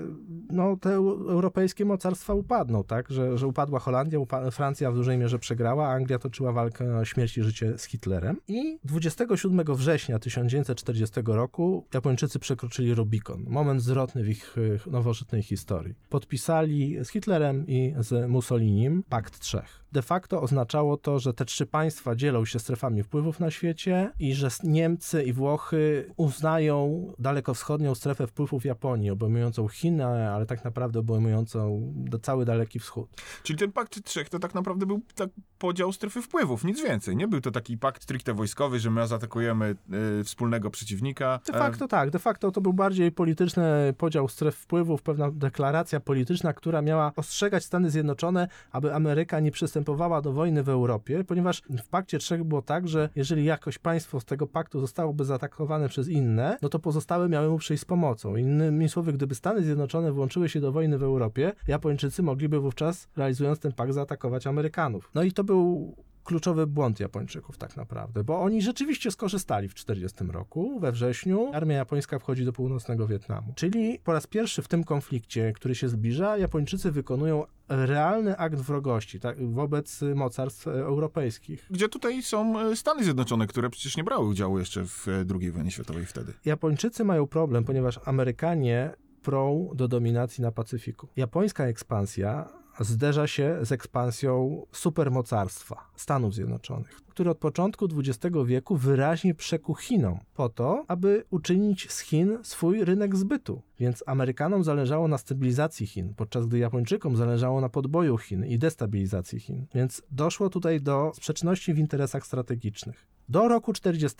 no, 0.49 0.77
te 0.77 0.89
eu- 0.89 1.29
europejskie 1.29 1.85
mocarstwa 1.85 2.33
upadną, 2.33 2.83
tak? 2.83 3.09
Że, 3.09 3.37
że 3.37 3.47
upadła 3.47 3.79
Holandia, 3.79 4.19
upa- 4.19 4.51
Francja 4.51 4.91
w 4.91 4.95
dużej 4.95 5.17
mierze 5.17 5.39
przegrała, 5.39 5.87
Anglia 5.87 6.19
toczyła 6.19 6.51
walkę 6.51 6.97
o 6.97 7.05
śmierć 7.05 7.37
i 7.37 7.43
życie 7.43 7.77
z 7.77 7.83
Hitlerem. 7.85 8.37
I 8.47 8.79
27 8.83 9.75
września 9.75 10.19
1940 10.19 11.21
roku 11.25 11.85
Japończycy 11.93 12.39
przekroczyli 12.39 12.93
Rubikon, 12.95 13.43
moment 13.47 13.81
zwrotny 13.81 14.23
w 14.23 14.29
ich 14.29 14.55
e, 14.87 14.89
nowożytnej 14.91 15.43
historii. 15.43 15.93
Podpisali 16.09 17.05
z 17.05 17.09
Hitlerem 17.09 17.67
i 17.67 17.93
z 17.99 18.29
Mussolinim 18.29 19.03
Pakt 19.09 19.39
Trzech. 19.39 19.84
De 19.95 20.01
facto 20.01 20.41
oznaczało 20.41 20.97
to, 20.97 21.19
że 21.19 21.33
te 21.33 21.45
trzy 21.45 21.65
państwa 21.65 22.15
dzielą 22.15 22.45
się 22.45 22.59
strefami 22.59 23.03
wpływów 23.03 23.39
na 23.39 23.51
świecie 23.51 24.11
i 24.19 24.33
że 24.33 24.49
Niemcy 24.63 25.23
i 25.23 25.33
Włochy 25.33 26.13
uznają 26.17 27.07
dalekowschodnią 27.19 27.95
strefę 27.95 28.27
wpływów 28.27 28.65
Japonii, 28.65 29.09
obejmującą 29.09 29.67
Chiny, 29.67 30.05
ale 30.05 30.45
tak 30.45 30.63
naprawdę 30.63 30.99
obejmującą 30.99 31.93
cały 32.21 32.45
Daleki 32.45 32.79
Wschód. 32.79 33.09
Czyli 33.43 33.59
ten 33.59 33.71
pakt 33.71 34.03
trzech 34.03 34.29
to 34.29 34.39
tak 34.39 34.55
naprawdę 34.55 34.85
był 34.85 35.01
tak 35.15 35.29
podział 35.57 35.91
strefy 35.91 36.21
wpływów, 36.21 36.63
nic 36.63 36.83
więcej. 36.83 37.15
Nie 37.15 37.27
był 37.27 37.41
to 37.41 37.51
taki 37.51 37.77
pakt 37.77 38.03
stricte 38.03 38.33
wojskowy, 38.33 38.79
że 38.79 38.91
my 38.91 39.07
zaatakujemy 39.07 39.75
y, 40.19 40.23
wspólnego 40.23 40.69
przeciwnika. 40.69 41.39
De 41.47 41.53
E, 41.53 41.59
facto 41.59 41.87
tak, 41.87 42.09
de 42.09 42.19
facto 42.19 42.51
to 42.51 42.61
był 42.61 42.73
bardziej 42.73 43.11
polityczny 43.11 43.93
podział 43.97 44.27
stref 44.27 44.55
wpływów, 44.55 45.01
pewna 45.01 45.31
deklaracja 45.31 45.99
polityczna, 45.99 46.53
która 46.53 46.81
miała 46.81 47.11
ostrzegać 47.15 47.65
Stany 47.65 47.89
Zjednoczone, 47.89 48.47
aby 48.71 48.93
Ameryka 48.93 49.39
nie 49.39 49.51
przystępowała 49.51 49.84
do 50.21 50.33
wojny 50.33 50.63
w 50.63 50.69
Europie, 50.69 51.23
ponieważ 51.23 51.61
w 51.83 51.87
pakcie 51.87 52.19
trzech 52.19 52.43
było 52.43 52.61
tak, 52.61 52.87
że 52.87 53.09
jeżeli 53.15 53.45
jakoś 53.45 53.77
państwo 53.77 54.19
z 54.19 54.25
tego 54.25 54.47
paktu 54.47 54.79
zostałoby 54.79 55.25
zaatakowane 55.25 55.89
przez 55.89 56.07
inne, 56.07 56.57
no 56.61 56.69
to 56.69 56.79
pozostałe 56.79 57.29
miały 57.29 57.49
mu 57.49 57.57
przyjść 57.57 57.83
z 57.83 57.85
pomocą. 57.85 58.35
Innymi 58.35 58.89
słowy, 58.89 59.13
gdyby 59.13 59.35
Stany 59.35 59.63
Zjednoczone 59.63 60.11
włączyły 60.11 60.49
się 60.49 60.61
do 60.61 60.71
wojny 60.71 60.97
w 60.97 61.03
Europie, 61.03 61.51
Japończycy 61.67 62.23
mogliby 62.23 62.59
wówczas, 62.59 63.07
realizując 63.15 63.59
ten 63.59 63.71
pakt, 63.71 63.93
zaatakować 63.93 64.47
Amerykanów. 64.47 65.11
No 65.15 65.23
i 65.23 65.31
to 65.31 65.43
był 65.43 65.95
kluczowy 66.25 66.67
błąd 66.67 66.99
Japończyków 66.99 67.57
tak 67.57 67.77
naprawdę, 67.77 68.23
bo 68.23 68.41
oni 68.41 68.61
rzeczywiście 68.61 69.11
skorzystali 69.11 69.69
w 69.69 69.73
1940 69.73 70.37
roku, 70.37 70.79
we 70.79 70.91
wrześniu. 70.91 71.51
Armia 71.53 71.75
japońska 71.75 72.19
wchodzi 72.19 72.45
do 72.45 72.53
północnego 72.53 73.07
Wietnamu. 73.07 73.53
Czyli 73.55 73.99
po 74.03 74.13
raz 74.13 74.27
pierwszy 74.27 74.61
w 74.61 74.67
tym 74.67 74.83
konflikcie, 74.83 75.53
który 75.53 75.75
się 75.75 75.89
zbliża, 75.89 76.37
Japończycy 76.37 76.91
wykonują 76.91 77.43
realny 77.69 78.37
akt 78.37 78.59
wrogości 78.59 79.19
tak, 79.19 79.51
wobec 79.51 80.01
mocarstw 80.15 80.67
e, 80.67 80.71
europejskich. 80.71 81.67
Gdzie 81.71 81.89
tutaj 81.89 82.23
są 82.23 82.59
e, 82.59 82.75
Stany 82.75 83.03
Zjednoczone, 83.03 83.47
które 83.47 83.69
przecież 83.69 83.97
nie 83.97 84.03
brały 84.03 84.27
udziału 84.27 84.59
jeszcze 84.59 84.85
w 84.85 85.07
e, 85.07 85.11
II 85.39 85.51
wojnie 85.51 85.71
światowej 85.71 86.05
wtedy. 86.05 86.33
Japończycy 86.45 87.03
mają 87.03 87.27
problem, 87.27 87.63
ponieważ 87.63 87.99
Amerykanie 88.05 88.93
prą 89.21 89.69
do 89.75 89.87
dominacji 89.87 90.41
na 90.41 90.51
Pacyfiku. 90.51 91.07
Japońska 91.15 91.65
ekspansja 91.65 92.49
zderza 92.79 93.27
się 93.27 93.57
z 93.61 93.71
ekspansją 93.71 94.65
supermocarstwa 94.71 95.89
Stanów 95.95 96.33
Zjednoczonych, 96.33 97.01
który 97.07 97.29
od 97.29 97.37
początku 97.37 97.87
XX 97.97 98.35
wieku 98.45 98.75
wyraźnie 98.75 99.35
przekuł 99.35 99.75
Chinom 99.75 100.19
po 100.33 100.49
to, 100.49 100.85
aby 100.87 101.23
uczynić 101.29 101.91
z 101.91 101.99
Chin 101.99 102.37
swój 102.43 102.85
rynek 102.85 103.15
zbytu. 103.15 103.61
Więc 103.79 104.03
Amerykanom 104.07 104.63
zależało 104.63 105.07
na 105.07 105.17
stabilizacji 105.17 105.87
Chin, 105.87 106.13
podczas 106.13 106.45
gdy 106.45 106.57
Japończykom 106.57 107.15
zależało 107.15 107.61
na 107.61 107.69
podboju 107.69 108.17
Chin 108.17 108.45
i 108.45 108.59
destabilizacji 108.59 109.39
Chin. 109.39 109.65
Więc 109.75 110.01
doszło 110.11 110.49
tutaj 110.49 110.81
do 110.81 111.11
sprzeczności 111.15 111.73
w 111.73 111.77
interesach 111.77 112.25
strategicznych. 112.25 113.14
Do 113.29 113.47
roku 113.47 113.73
40 113.73 114.17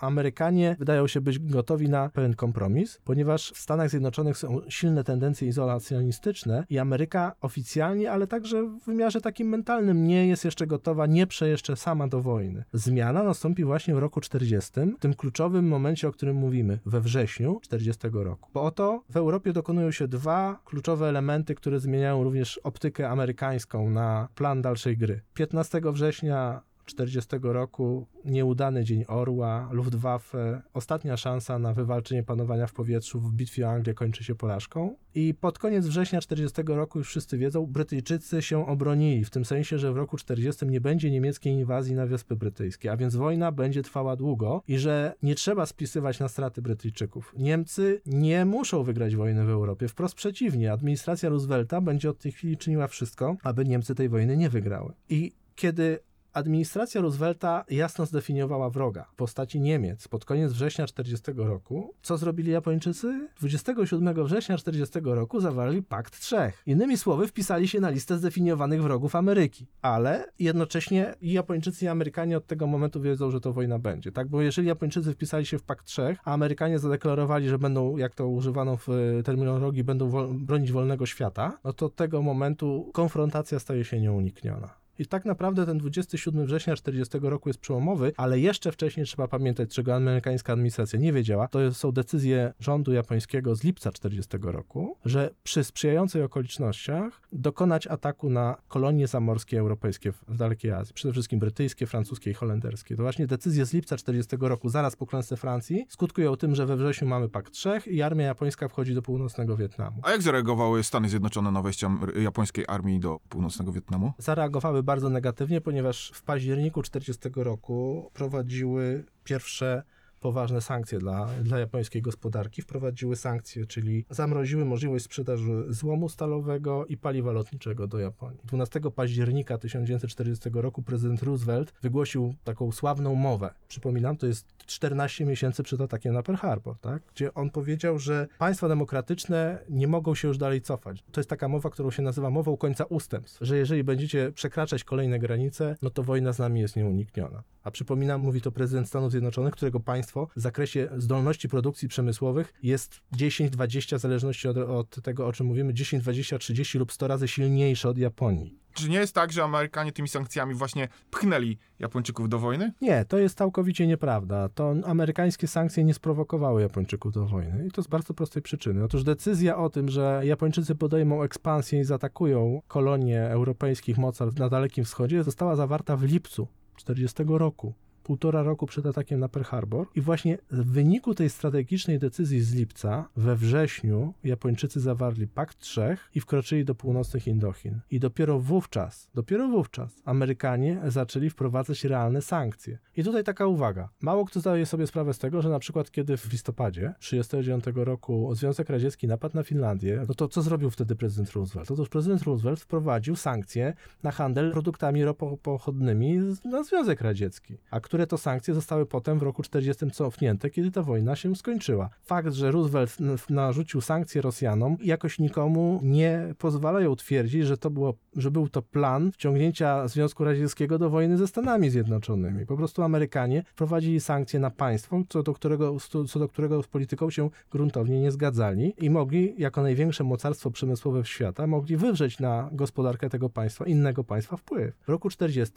Amerykanie 0.00 0.76
wydają 0.78 1.06
się 1.06 1.20
być 1.20 1.38
gotowi 1.38 1.88
na 1.88 2.08
pewien 2.08 2.34
kompromis, 2.34 3.00
ponieważ 3.04 3.52
w 3.52 3.58
Stanach 3.58 3.90
Zjednoczonych 3.90 4.38
są 4.38 4.60
silne 4.68 5.04
tendencje 5.04 5.48
izolacjonistyczne 5.48 6.64
i 6.70 6.78
Ameryka 6.78 7.34
oficjalnie, 7.40 8.12
ale 8.12 8.26
także 8.26 8.62
w 8.62 8.84
wymiarze 8.84 9.20
takim 9.20 9.48
mentalnym 9.48 10.06
nie 10.06 10.26
jest 10.26 10.44
jeszcze 10.44 10.66
gotowa, 10.66 11.06
nie 11.06 11.26
prze 11.26 11.48
jeszcze 11.48 11.76
sama 11.76 12.08
do 12.08 12.22
wojny. 12.22 12.64
Zmiana 12.72 13.22
nastąpi 13.22 13.64
właśnie 13.64 13.94
w 13.94 13.98
roku 13.98 14.20
40, 14.20 14.72
w 14.98 15.00
tym 15.00 15.14
kluczowym 15.14 15.68
momencie, 15.68 16.08
o 16.08 16.12
którym 16.12 16.36
mówimy, 16.36 16.78
we 16.86 17.00
wrześniu 17.00 17.60
40 17.62 18.08
roku. 18.12 18.50
Bo 18.54 18.62
oto 18.62 19.02
w 19.10 19.16
Europie 19.16 19.52
dokonują 19.52 19.90
się 19.90 20.08
dwa 20.08 20.60
kluczowe 20.64 21.08
elementy, 21.08 21.54
które 21.54 21.80
zmieniają 21.80 22.24
również 22.24 22.58
optykę 22.58 23.08
amerykańską 23.08 23.90
na 23.90 24.28
plan 24.34 24.62
dalszej 24.62 24.96
gry. 24.96 25.20
15 25.34 25.80
września 25.92 26.62
40 26.86 27.30
roku 27.42 28.06
nieudany 28.24 28.84
dzień 28.84 29.04
Orła, 29.08 29.68
Luftwaffe, 29.72 30.62
ostatnia 30.74 31.16
szansa 31.16 31.58
na 31.58 31.74
wywalczenie 31.74 32.22
panowania 32.22 32.66
w 32.66 32.72
powietrzu 32.72 33.20
w 33.20 33.32
bitwie 33.32 33.66
o 33.66 33.70
Anglię 33.70 33.94
kończy 33.94 34.24
się 34.24 34.34
porażką. 34.34 34.96
I 35.14 35.34
pod 35.34 35.58
koniec 35.58 35.86
września 35.86 36.20
40 36.20 36.62
roku, 36.66 36.98
już 36.98 37.08
wszyscy 37.08 37.38
wiedzą, 37.38 37.66
Brytyjczycy 37.66 38.42
się 38.42 38.66
obronili, 38.66 39.24
w 39.24 39.30
tym 39.30 39.44
sensie, 39.44 39.78
że 39.78 39.92
w 39.92 39.96
roku 39.96 40.16
40 40.16 40.66
nie 40.66 40.80
będzie 40.80 41.10
niemieckiej 41.10 41.52
inwazji 41.52 41.94
na 41.94 42.06
Wyspy 42.06 42.36
Brytyjskie, 42.36 42.92
a 42.92 42.96
więc 42.96 43.16
wojna 43.16 43.52
będzie 43.52 43.82
trwała 43.82 44.16
długo 44.16 44.62
i 44.68 44.78
że 44.78 45.14
nie 45.22 45.34
trzeba 45.34 45.66
spisywać 45.66 46.18
na 46.18 46.28
straty 46.28 46.62
Brytyjczyków. 46.62 47.34
Niemcy 47.36 48.00
nie 48.06 48.44
muszą 48.44 48.82
wygrać 48.82 49.16
wojny 49.16 49.44
w 49.44 49.50
Europie, 49.50 49.88
wprost 49.88 50.14
przeciwnie, 50.14 50.72
administracja 50.72 51.28
Roosevelta 51.28 51.80
będzie 51.80 52.10
od 52.10 52.18
tej 52.18 52.32
chwili 52.32 52.56
czyniła 52.56 52.86
wszystko, 52.86 53.36
aby 53.42 53.64
Niemcy 53.64 53.94
tej 53.94 54.08
wojny 54.08 54.36
nie 54.36 54.50
wygrały. 54.50 54.92
I 55.08 55.32
kiedy 55.56 55.98
Administracja 56.36 57.00
Roosevelta 57.00 57.64
jasno 57.70 58.06
zdefiniowała 58.06 58.70
wroga 58.70 59.04
w 59.12 59.14
postaci 59.14 59.60
Niemiec 59.60 60.08
pod 60.08 60.24
koniec 60.24 60.52
września 60.52 60.86
40 60.86 61.32
roku. 61.36 61.94
Co 62.02 62.16
zrobili 62.16 62.52
Japończycy? 62.52 63.28
27 63.38 64.24
września 64.24 64.56
40 64.58 64.98
roku 65.04 65.40
zawarli 65.40 65.82
Pakt 65.82 66.20
Trzech. 66.20 66.62
Innymi 66.66 66.98
słowy, 66.98 67.26
wpisali 67.26 67.68
się 67.68 67.80
na 67.80 67.90
listę 67.90 68.18
zdefiniowanych 68.18 68.82
wrogów 68.82 69.16
Ameryki. 69.16 69.66
Ale 69.82 70.32
jednocześnie 70.38 71.14
i 71.20 71.32
Japończycy 71.32 71.84
i 71.84 71.88
Amerykanie 71.88 72.36
od 72.36 72.46
tego 72.46 72.66
momentu 72.66 73.00
wiedzą, 73.00 73.30
że 73.30 73.40
to 73.40 73.52
wojna 73.52 73.78
będzie. 73.78 74.12
Tak, 74.12 74.28
bo 74.28 74.42
jeżeli 74.42 74.68
Japończycy 74.68 75.12
wpisali 75.12 75.46
się 75.46 75.58
w 75.58 75.62
Pakt 75.62 75.86
Trzech, 75.86 76.18
a 76.24 76.32
Amerykanie 76.32 76.78
zadeklarowali, 76.78 77.48
że 77.48 77.58
będą, 77.58 77.96
jak 77.96 78.14
to 78.14 78.28
używano 78.28 78.76
w 78.76 78.88
e, 78.88 79.22
terminologii, 79.22 79.84
będą 79.84 80.34
bronić 80.34 80.72
wolnego 80.72 81.06
świata, 81.06 81.58
no 81.64 81.72
to 81.72 81.86
od 81.86 81.94
tego 81.94 82.22
momentu 82.22 82.90
konfrontacja 82.92 83.58
staje 83.58 83.84
się 83.84 84.00
nieunikniona. 84.00 84.85
I 84.98 85.06
tak 85.06 85.24
naprawdę 85.24 85.66
ten 85.66 85.78
27 85.78 86.46
września 86.46 86.76
40 86.76 87.18
roku 87.22 87.48
jest 87.48 87.58
przełomowy, 87.58 88.12
ale 88.16 88.40
jeszcze 88.40 88.72
wcześniej 88.72 89.06
trzeba 89.06 89.28
pamiętać, 89.28 89.70
czego 89.74 89.94
amerykańska 89.94 90.52
administracja 90.52 90.98
nie 90.98 91.12
wiedziała. 91.12 91.48
To 91.48 91.74
są 91.74 91.92
decyzje 91.92 92.52
rządu 92.60 92.92
japońskiego 92.92 93.54
z 93.54 93.64
lipca 93.64 93.92
40 93.92 94.38
roku, 94.42 94.96
że 95.04 95.30
przy 95.42 95.64
sprzyjających 95.64 96.24
okolicznościach 96.24 97.20
dokonać 97.32 97.86
ataku 97.86 98.30
na 98.30 98.56
kolonie 98.68 99.06
zamorskie 99.06 99.58
europejskie 99.58 100.12
w 100.12 100.36
dalekiej 100.36 100.72
Azji, 100.72 100.94
przede 100.94 101.12
wszystkim 101.12 101.38
brytyjskie, 101.38 101.86
francuskie 101.86 102.30
i 102.30 102.34
holenderskie. 102.34 102.96
To 102.96 103.02
właśnie 103.02 103.26
decyzje 103.26 103.66
z 103.66 103.72
lipca 103.72 103.96
40 103.96 104.36
roku, 104.40 104.68
zaraz 104.68 104.96
po 104.96 105.06
klęsce 105.06 105.36
Francji, 105.36 105.86
skutkują 105.88 106.36
tym, 106.36 106.54
że 106.54 106.66
we 106.66 106.76
wrześniu 106.76 107.08
mamy 107.08 107.28
Pakt 107.28 107.52
Trzech 107.52 107.86
i 107.86 108.02
armia 108.02 108.26
japońska 108.26 108.68
wchodzi 108.68 108.94
do 108.94 109.02
północnego 109.02 109.56
Wietnamu. 109.56 110.00
A 110.02 110.10
jak 110.10 110.22
zareagowały 110.22 110.82
Stany 110.82 111.08
Zjednoczone 111.08 111.50
na 111.50 111.62
wejście 111.62 111.90
japońskiej 112.22 112.64
armii 112.68 113.00
do 113.00 113.20
północnego 113.28 113.72
Wietnamu? 113.72 114.12
Zareagowały 114.18 114.82
bardzo 114.86 115.10
negatywnie, 115.10 115.60
ponieważ 115.60 116.10
w 116.14 116.22
październiku 116.22 116.82
40 116.82 117.28
roku 117.36 118.10
prowadziły 118.14 119.04
pierwsze 119.24 119.82
poważne 120.20 120.60
sankcje 120.60 120.98
dla, 120.98 121.28
dla 121.42 121.58
japońskiej 121.58 122.02
gospodarki. 122.02 122.62
Wprowadziły 122.62 123.16
sankcje, 123.16 123.66
czyli 123.66 124.04
zamroziły 124.10 124.64
możliwość 124.64 125.04
sprzedaży 125.04 125.64
złomu 125.68 126.08
stalowego 126.08 126.86
i 126.86 126.96
paliwa 126.96 127.32
lotniczego 127.32 127.86
do 127.86 127.98
Japonii. 127.98 128.40
12 128.44 128.80
października 128.94 129.58
1940 129.58 130.50
roku 130.52 130.82
prezydent 130.82 131.22
Roosevelt 131.22 131.72
wygłosił 131.82 132.34
taką 132.44 132.72
sławną 132.72 133.14
mowę. 133.14 133.54
Przypominam, 133.68 134.16
to 134.16 134.26
jest 134.26 134.46
14 134.66 135.24
miesięcy 135.24 135.62
przed 135.62 135.80
atakiem 135.80 136.14
na 136.14 136.22
Pearl 136.22 136.38
Harbor, 136.38 136.78
tak? 136.78 137.02
gdzie 137.14 137.34
on 137.34 137.50
powiedział, 137.50 137.98
że 137.98 138.26
państwa 138.38 138.68
demokratyczne 138.68 139.58
nie 139.68 139.86
mogą 139.86 140.14
się 140.14 140.28
już 140.28 140.38
dalej 140.38 140.60
cofać. 140.60 141.04
To 141.12 141.20
jest 141.20 141.30
taka 141.30 141.48
mowa, 141.48 141.70
którą 141.70 141.90
się 141.90 142.02
nazywa 142.02 142.30
mową 142.30 142.56
końca 142.56 142.84
ustępstw, 142.84 143.38
że 143.40 143.56
jeżeli 143.56 143.84
będziecie 143.84 144.32
przekraczać 144.32 144.84
kolejne 144.84 145.18
granice, 145.18 145.76
no 145.82 145.90
to 145.90 146.02
wojna 146.02 146.32
z 146.32 146.38
nami 146.38 146.60
jest 146.60 146.76
nieunikniona. 146.76 147.42
A 147.64 147.70
przypominam, 147.70 148.20
mówi 148.20 148.40
to 148.40 148.52
prezydent 148.52 148.88
Stanów 148.88 149.10
Zjednoczonych, 149.10 149.52
którego 149.52 149.80
państwo 149.80 150.15
w 150.36 150.40
zakresie 150.40 150.88
zdolności 150.96 151.48
produkcji 151.48 151.88
przemysłowych 151.88 152.54
jest 152.62 153.00
10, 153.12 153.50
20, 153.50 153.98
w 153.98 154.00
zależności 154.00 154.48
od, 154.48 154.56
od 154.56 155.02
tego, 155.02 155.26
o 155.26 155.32
czym 155.32 155.46
mówimy, 155.46 155.74
10, 155.74 156.02
20, 156.02 156.38
30 156.38 156.78
lub 156.78 156.92
100 156.92 157.08
razy 157.08 157.28
silniejsze 157.28 157.88
od 157.88 157.98
Japonii. 157.98 158.66
Czy 158.76 158.88
nie 158.88 158.98
jest 158.98 159.14
tak, 159.14 159.32
że 159.32 159.44
Amerykanie 159.44 159.92
tymi 159.92 160.08
sankcjami 160.08 160.54
właśnie 160.54 160.88
pchnęli 161.10 161.58
Japończyków 161.78 162.28
do 162.28 162.38
wojny? 162.38 162.72
Nie, 162.80 163.04
to 163.04 163.18
jest 163.18 163.38
całkowicie 163.38 163.86
nieprawda. 163.86 164.48
To 164.48 164.74
amerykańskie 164.84 165.46
sankcje 165.46 165.84
nie 165.84 165.94
sprowokowały 165.94 166.62
Japończyków 166.62 167.12
do 167.12 167.26
wojny 167.26 167.66
i 167.66 167.70
to 167.70 167.82
z 167.82 167.86
bardzo 167.86 168.14
prostej 168.14 168.42
przyczyny. 168.42 168.84
Otóż 168.84 169.04
decyzja 169.04 169.56
o 169.56 169.70
tym, 169.70 169.88
że 169.88 170.20
Japończycy 170.24 170.74
podejmą 170.74 171.22
ekspansję 171.22 171.80
i 171.80 171.84
zaatakują 171.84 172.62
kolonie 172.68 173.22
europejskich 173.22 173.98
mocarstw 173.98 174.40
na 174.40 174.48
Dalekim 174.48 174.84
Wschodzie 174.84 175.24
została 175.24 175.56
zawarta 175.56 175.96
w 175.96 176.02
lipcu 176.02 176.48
40 176.76 177.22
roku 177.26 177.74
półtora 178.06 178.42
roku 178.42 178.66
przed 178.66 178.86
atakiem 178.86 179.20
na 179.20 179.28
Pearl 179.28 179.44
Harbor. 179.44 179.86
I 179.94 180.00
właśnie 180.00 180.38
w 180.50 180.72
wyniku 180.72 181.14
tej 181.14 181.30
strategicznej 181.30 181.98
decyzji 181.98 182.40
z 182.40 182.54
lipca, 182.54 183.08
we 183.16 183.36
wrześniu 183.36 184.14
Japończycy 184.24 184.80
zawarli 184.80 185.28
Pakt 185.28 185.58
Trzech 185.58 186.10
i 186.14 186.20
wkroczyli 186.20 186.64
do 186.64 186.74
północnych 186.74 187.26
Indochin. 187.26 187.80
I 187.90 188.00
dopiero 188.00 188.38
wówczas, 188.38 189.10
dopiero 189.14 189.48
wówczas 189.48 190.02
Amerykanie 190.04 190.80
zaczęli 190.86 191.30
wprowadzać 191.30 191.84
realne 191.84 192.22
sankcje. 192.22 192.78
I 192.96 193.04
tutaj 193.04 193.24
taka 193.24 193.46
uwaga. 193.46 193.88
Mało 194.00 194.24
kto 194.24 194.40
zdaje 194.40 194.66
sobie 194.66 194.86
sprawę 194.86 195.14
z 195.14 195.18
tego, 195.18 195.42
że 195.42 195.48
na 195.48 195.58
przykład 195.58 195.90
kiedy 195.90 196.16
w 196.16 196.32
listopadzie 196.32 196.94
1939 197.00 197.86
roku 197.86 198.34
Związek 198.34 198.70
Radziecki 198.70 199.08
napadł 199.08 199.36
na 199.36 199.42
Finlandię, 199.42 200.04
no 200.08 200.14
to 200.14 200.28
co 200.28 200.42
zrobił 200.42 200.70
wtedy 200.70 200.96
prezydent 200.96 201.32
Roosevelt? 201.32 201.70
Otóż 201.70 201.88
prezydent 201.88 202.22
Roosevelt 202.22 202.60
wprowadził 202.60 203.16
sankcje 203.16 203.74
na 204.02 204.10
handel 204.10 204.52
produktami 204.52 205.04
ropopochodnymi 205.04 206.18
na 206.44 206.62
Związek 206.62 207.00
Radziecki, 207.00 207.58
a 207.70 207.80
który 207.80 207.95
które 207.96 208.06
to 208.06 208.18
sankcje 208.18 208.54
zostały 208.54 208.86
potem 208.86 209.18
w 209.18 209.22
roku 209.22 209.42
40 209.42 209.90
cofnięte, 209.90 210.50
kiedy 210.50 210.70
ta 210.70 210.82
wojna 210.82 211.16
się 211.16 211.36
skończyła. 211.36 211.88
Fakt, 212.02 212.32
że 212.32 212.50
Roosevelt 212.50 212.96
narzucił 213.30 213.80
sankcje 213.80 214.22
Rosjanom, 214.22 214.76
jakoś 214.82 215.18
nikomu 215.18 215.80
nie 215.82 216.34
pozwalają 216.38 216.96
twierdzić, 216.96 217.44
że 217.46 217.56
to 217.56 217.70
było, 217.70 217.94
że 218.16 218.30
był 218.30 218.48
to 218.48 218.62
plan 218.62 219.12
wciągnięcia 219.12 219.88
Związku 219.88 220.24
Radzieckiego 220.24 220.78
do 220.78 220.90
wojny 220.90 221.16
ze 221.16 221.26
Stanami 221.26 221.70
Zjednoczonymi. 221.70 222.46
Po 222.46 222.56
prostu 222.56 222.82
Amerykanie 222.82 223.42
wprowadzili 223.46 224.00
sankcje 224.00 224.40
na 224.40 224.50
państwo, 224.50 225.02
co 225.08 225.22
do 225.22 225.34
którego, 225.34 225.76
co 226.08 226.18
do 226.18 226.28
którego 226.28 226.62
z 226.62 226.66
polityką 226.66 227.10
się 227.10 227.30
gruntownie 227.50 228.00
nie 228.00 228.10
zgadzali 228.10 228.74
i 228.78 228.90
mogli, 228.90 229.34
jako 229.38 229.62
największe 229.62 230.04
mocarstwo 230.04 230.50
przemysłowe 230.50 231.04
świata, 231.04 231.46
mogli 231.46 231.76
wywrzeć 231.76 232.18
na 232.20 232.48
gospodarkę 232.52 233.10
tego 233.10 233.30
państwa, 233.30 233.66
innego 233.66 234.04
państwa 234.04 234.36
wpływ. 234.36 234.74
W 234.80 234.88
roku 234.88 235.10
40 235.10 235.54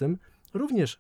również 0.54 1.00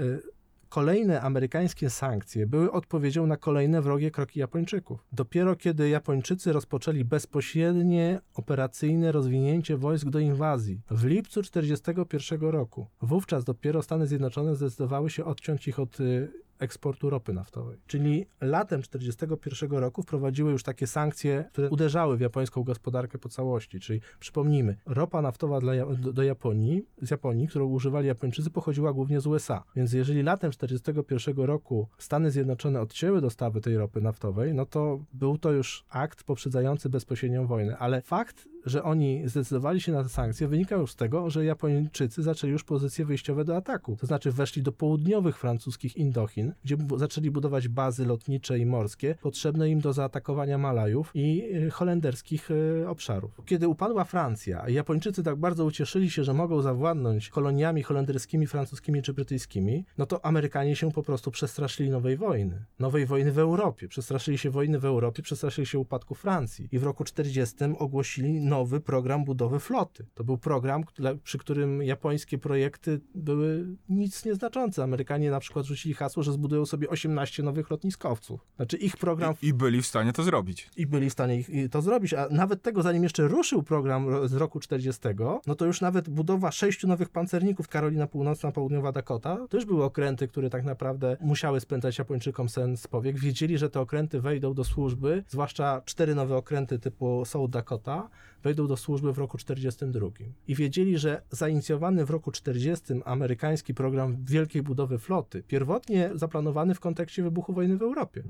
y, 0.00 0.37
Kolejne 0.68 1.20
amerykańskie 1.20 1.90
sankcje 1.90 2.46
były 2.46 2.72
odpowiedzią 2.72 3.26
na 3.26 3.36
kolejne 3.36 3.82
wrogie 3.82 4.10
kroki 4.10 4.40
Japończyków. 4.40 5.04
Dopiero 5.12 5.56
kiedy 5.56 5.88
Japończycy 5.88 6.52
rozpoczęli 6.52 7.04
bezpośrednie 7.04 8.20
operacyjne 8.34 9.12
rozwinięcie 9.12 9.76
wojsk 9.76 10.08
do 10.08 10.18
inwazji 10.18 10.80
w 10.90 11.04
lipcu 11.04 11.42
1941 11.42 12.50
roku, 12.50 12.86
wówczas 13.02 13.44
dopiero 13.44 13.82
Stany 13.82 14.06
Zjednoczone 14.06 14.56
zdecydowały 14.56 15.10
się 15.10 15.24
odciąć 15.24 15.68
ich 15.68 15.78
od 15.78 16.00
y, 16.00 16.28
eksportu 16.58 17.10
ropy 17.10 17.32
naftowej. 17.32 17.78
Czyli 17.86 18.26
latem 18.40 18.82
1941 18.82 19.78
roku 19.78 20.02
wprowadziły 20.02 20.52
już 20.52 20.62
takie 20.62 20.86
sankcje, 20.86 21.44
które 21.52 21.70
uderzały 21.70 22.16
w 22.16 22.20
japońską 22.20 22.62
gospodarkę 22.62 23.18
po 23.18 23.28
całości. 23.28 23.80
Czyli 23.80 24.00
przypomnijmy, 24.20 24.76
ropa 24.86 25.22
naftowa 25.22 25.60
dla, 25.60 25.72
do, 25.86 26.12
do 26.12 26.22
Japonii, 26.22 26.82
z 27.02 27.10
Japonii, 27.10 27.48
którą 27.48 27.66
używali 27.66 28.06
Japończycy, 28.06 28.50
pochodziła 28.50 28.92
głównie 28.92 29.20
z 29.20 29.26
USA. 29.26 29.64
Więc 29.76 29.92
jeżeli 29.92 30.22
latem 30.22 30.50
1941 30.50 31.44
roku 31.44 31.88
Stany 31.98 32.30
Zjednoczone 32.30 32.80
odcięły 32.80 33.20
dostawy 33.20 33.60
tej 33.60 33.76
ropy 33.76 34.00
naftowej, 34.00 34.54
no 34.54 34.66
to 34.66 35.04
był 35.12 35.38
to 35.38 35.52
już 35.52 35.84
akt 35.88 36.24
poprzedzający 36.24 36.88
bezpośrednią 36.88 37.46
wojnę. 37.46 37.78
Ale 37.78 38.02
fakt, 38.02 38.48
że 38.66 38.82
oni 38.82 39.28
zdecydowali 39.28 39.80
się 39.80 39.92
na 39.92 40.08
sankcje, 40.08 40.48
wynika 40.48 40.76
już 40.76 40.92
z 40.92 40.96
tego, 40.96 41.30
że 41.30 41.44
Japończycy 41.44 42.22
zaczęli 42.22 42.52
już 42.52 42.64
pozycje 42.64 43.04
wyjściowe 43.04 43.44
do 43.44 43.56
ataku. 43.56 43.96
To 43.96 44.06
znaczy 44.06 44.32
weszli 44.32 44.62
do 44.62 44.72
południowych 44.72 45.38
francuskich 45.38 45.96
Indochin, 45.96 46.52
gdzie 46.64 46.76
zaczęli 46.96 47.30
budować 47.30 47.68
bazy 47.68 48.06
lotnicze 48.06 48.58
i 48.58 48.66
morskie 48.66 49.14
potrzebne 49.22 49.70
im 49.70 49.80
do 49.80 49.92
zaatakowania 49.92 50.58
Malajów 50.58 51.10
i 51.14 51.42
y, 51.54 51.70
holenderskich 51.70 52.50
y, 52.50 52.88
obszarów. 52.88 53.40
Kiedy 53.46 53.68
upadła 53.68 54.04
Francja, 54.04 54.68
Japończycy 54.68 55.22
tak 55.22 55.36
bardzo 55.36 55.64
ucieszyli 55.64 56.10
się, 56.10 56.24
że 56.24 56.34
mogą 56.34 56.62
zawładnąć 56.62 57.28
koloniami 57.28 57.82
holenderskimi, 57.82 58.46
francuskimi 58.46 59.02
czy 59.02 59.12
brytyjskimi, 59.12 59.84
no 59.98 60.06
to 60.06 60.24
Amerykanie 60.24 60.76
się 60.76 60.92
po 60.92 61.02
prostu 61.02 61.30
przestraszyli 61.30 61.90
nowej 61.90 62.16
wojny. 62.16 62.64
Nowej 62.78 63.06
wojny 63.06 63.32
w 63.32 63.38
Europie. 63.38 63.88
Przestraszyli 63.88 64.38
się 64.38 64.50
wojny 64.50 64.78
w 64.78 64.84
Europie, 64.84 65.22
przestraszyli 65.22 65.66
się 65.66 65.78
upadku 65.78 66.14
Francji. 66.14 66.68
I 66.72 66.78
w 66.78 66.82
roku 66.82 67.04
40 67.04 67.56
ogłosili 67.78 68.40
nowy 68.48 68.80
program 68.80 69.24
budowy 69.24 69.60
floty. 69.60 70.06
To 70.14 70.24
był 70.24 70.38
program, 70.38 70.84
przy 71.22 71.38
którym 71.38 71.82
japońskie 71.82 72.38
projekty 72.38 73.00
były 73.14 73.66
nic 73.88 74.24
nieznaczące. 74.24 74.82
Amerykanie 74.82 75.30
na 75.30 75.40
przykład 75.40 75.66
rzucili 75.66 75.94
hasło, 75.94 76.22
że 76.22 76.32
zbudują 76.32 76.66
sobie 76.66 76.88
18 76.88 77.42
nowych 77.42 77.70
lotniskowców. 77.70 78.46
Znaczy 78.56 78.76
ich 78.76 78.96
program 78.96 79.34
I, 79.42 79.46
I 79.46 79.54
byli 79.54 79.82
w 79.82 79.86
stanie 79.86 80.12
to 80.12 80.22
zrobić. 80.22 80.70
i 80.76 80.86
byli 80.86 81.10
w 81.10 81.12
stanie 81.12 81.36
ich, 81.36 81.50
to 81.70 81.82
zrobić, 81.82 82.14
a 82.14 82.28
nawet 82.30 82.62
tego, 82.62 82.82
zanim 82.82 83.02
jeszcze 83.02 83.28
ruszył 83.28 83.62
program 83.62 84.08
ro- 84.08 84.28
z 84.28 84.34
roku 84.34 84.60
40, 84.60 85.00
no 85.46 85.54
to 85.54 85.66
już 85.66 85.80
nawet 85.80 86.08
budowa 86.08 86.52
sześciu 86.52 86.88
nowych 86.88 87.08
pancerników 87.08 87.68
Karolina 87.68 88.06
Północna, 88.06 88.52
Południowa 88.52 88.92
Dakota, 88.92 89.46
to 89.50 89.56
już 89.56 89.66
były 89.66 89.84
okręty, 89.84 90.28
które 90.28 90.50
tak 90.50 90.64
naprawdę 90.64 91.16
musiały 91.20 91.60
spędzać 91.60 91.98
Japończykom 91.98 92.48
sen 92.48 92.76
z 92.76 92.86
powiek. 92.86 93.18
Wiedzieli, 93.18 93.58
że 93.58 93.70
te 93.70 93.80
okręty 93.80 94.20
wejdą 94.20 94.54
do 94.54 94.64
służby, 94.64 95.24
zwłaszcza 95.28 95.82
cztery 95.84 96.14
nowe 96.14 96.36
okręty 96.36 96.78
typu 96.78 97.24
South 97.24 97.50
Dakota, 97.50 98.08
wejdą 98.42 98.66
do 98.66 98.76
służby 98.76 99.12
w 99.12 99.18
roku 99.18 99.38
42. 99.38 100.06
I 100.48 100.54
wiedzieli, 100.54 100.98
że 100.98 101.22
zainicjowany 101.30 102.04
w 102.04 102.10
roku 102.10 102.32
40 102.32 102.84
amerykański 103.04 103.74
program 103.74 104.16
wielkiej 104.24 104.62
budowy 104.62 104.98
floty, 104.98 105.42
pierwotnie 105.42 106.10
zaplanowany 106.14 106.74
w 106.74 106.80
kontekście 106.80 107.22
wybuchu 107.22 107.52
wojny 107.52 107.76
w 107.76 107.82
Europie, 107.82 108.22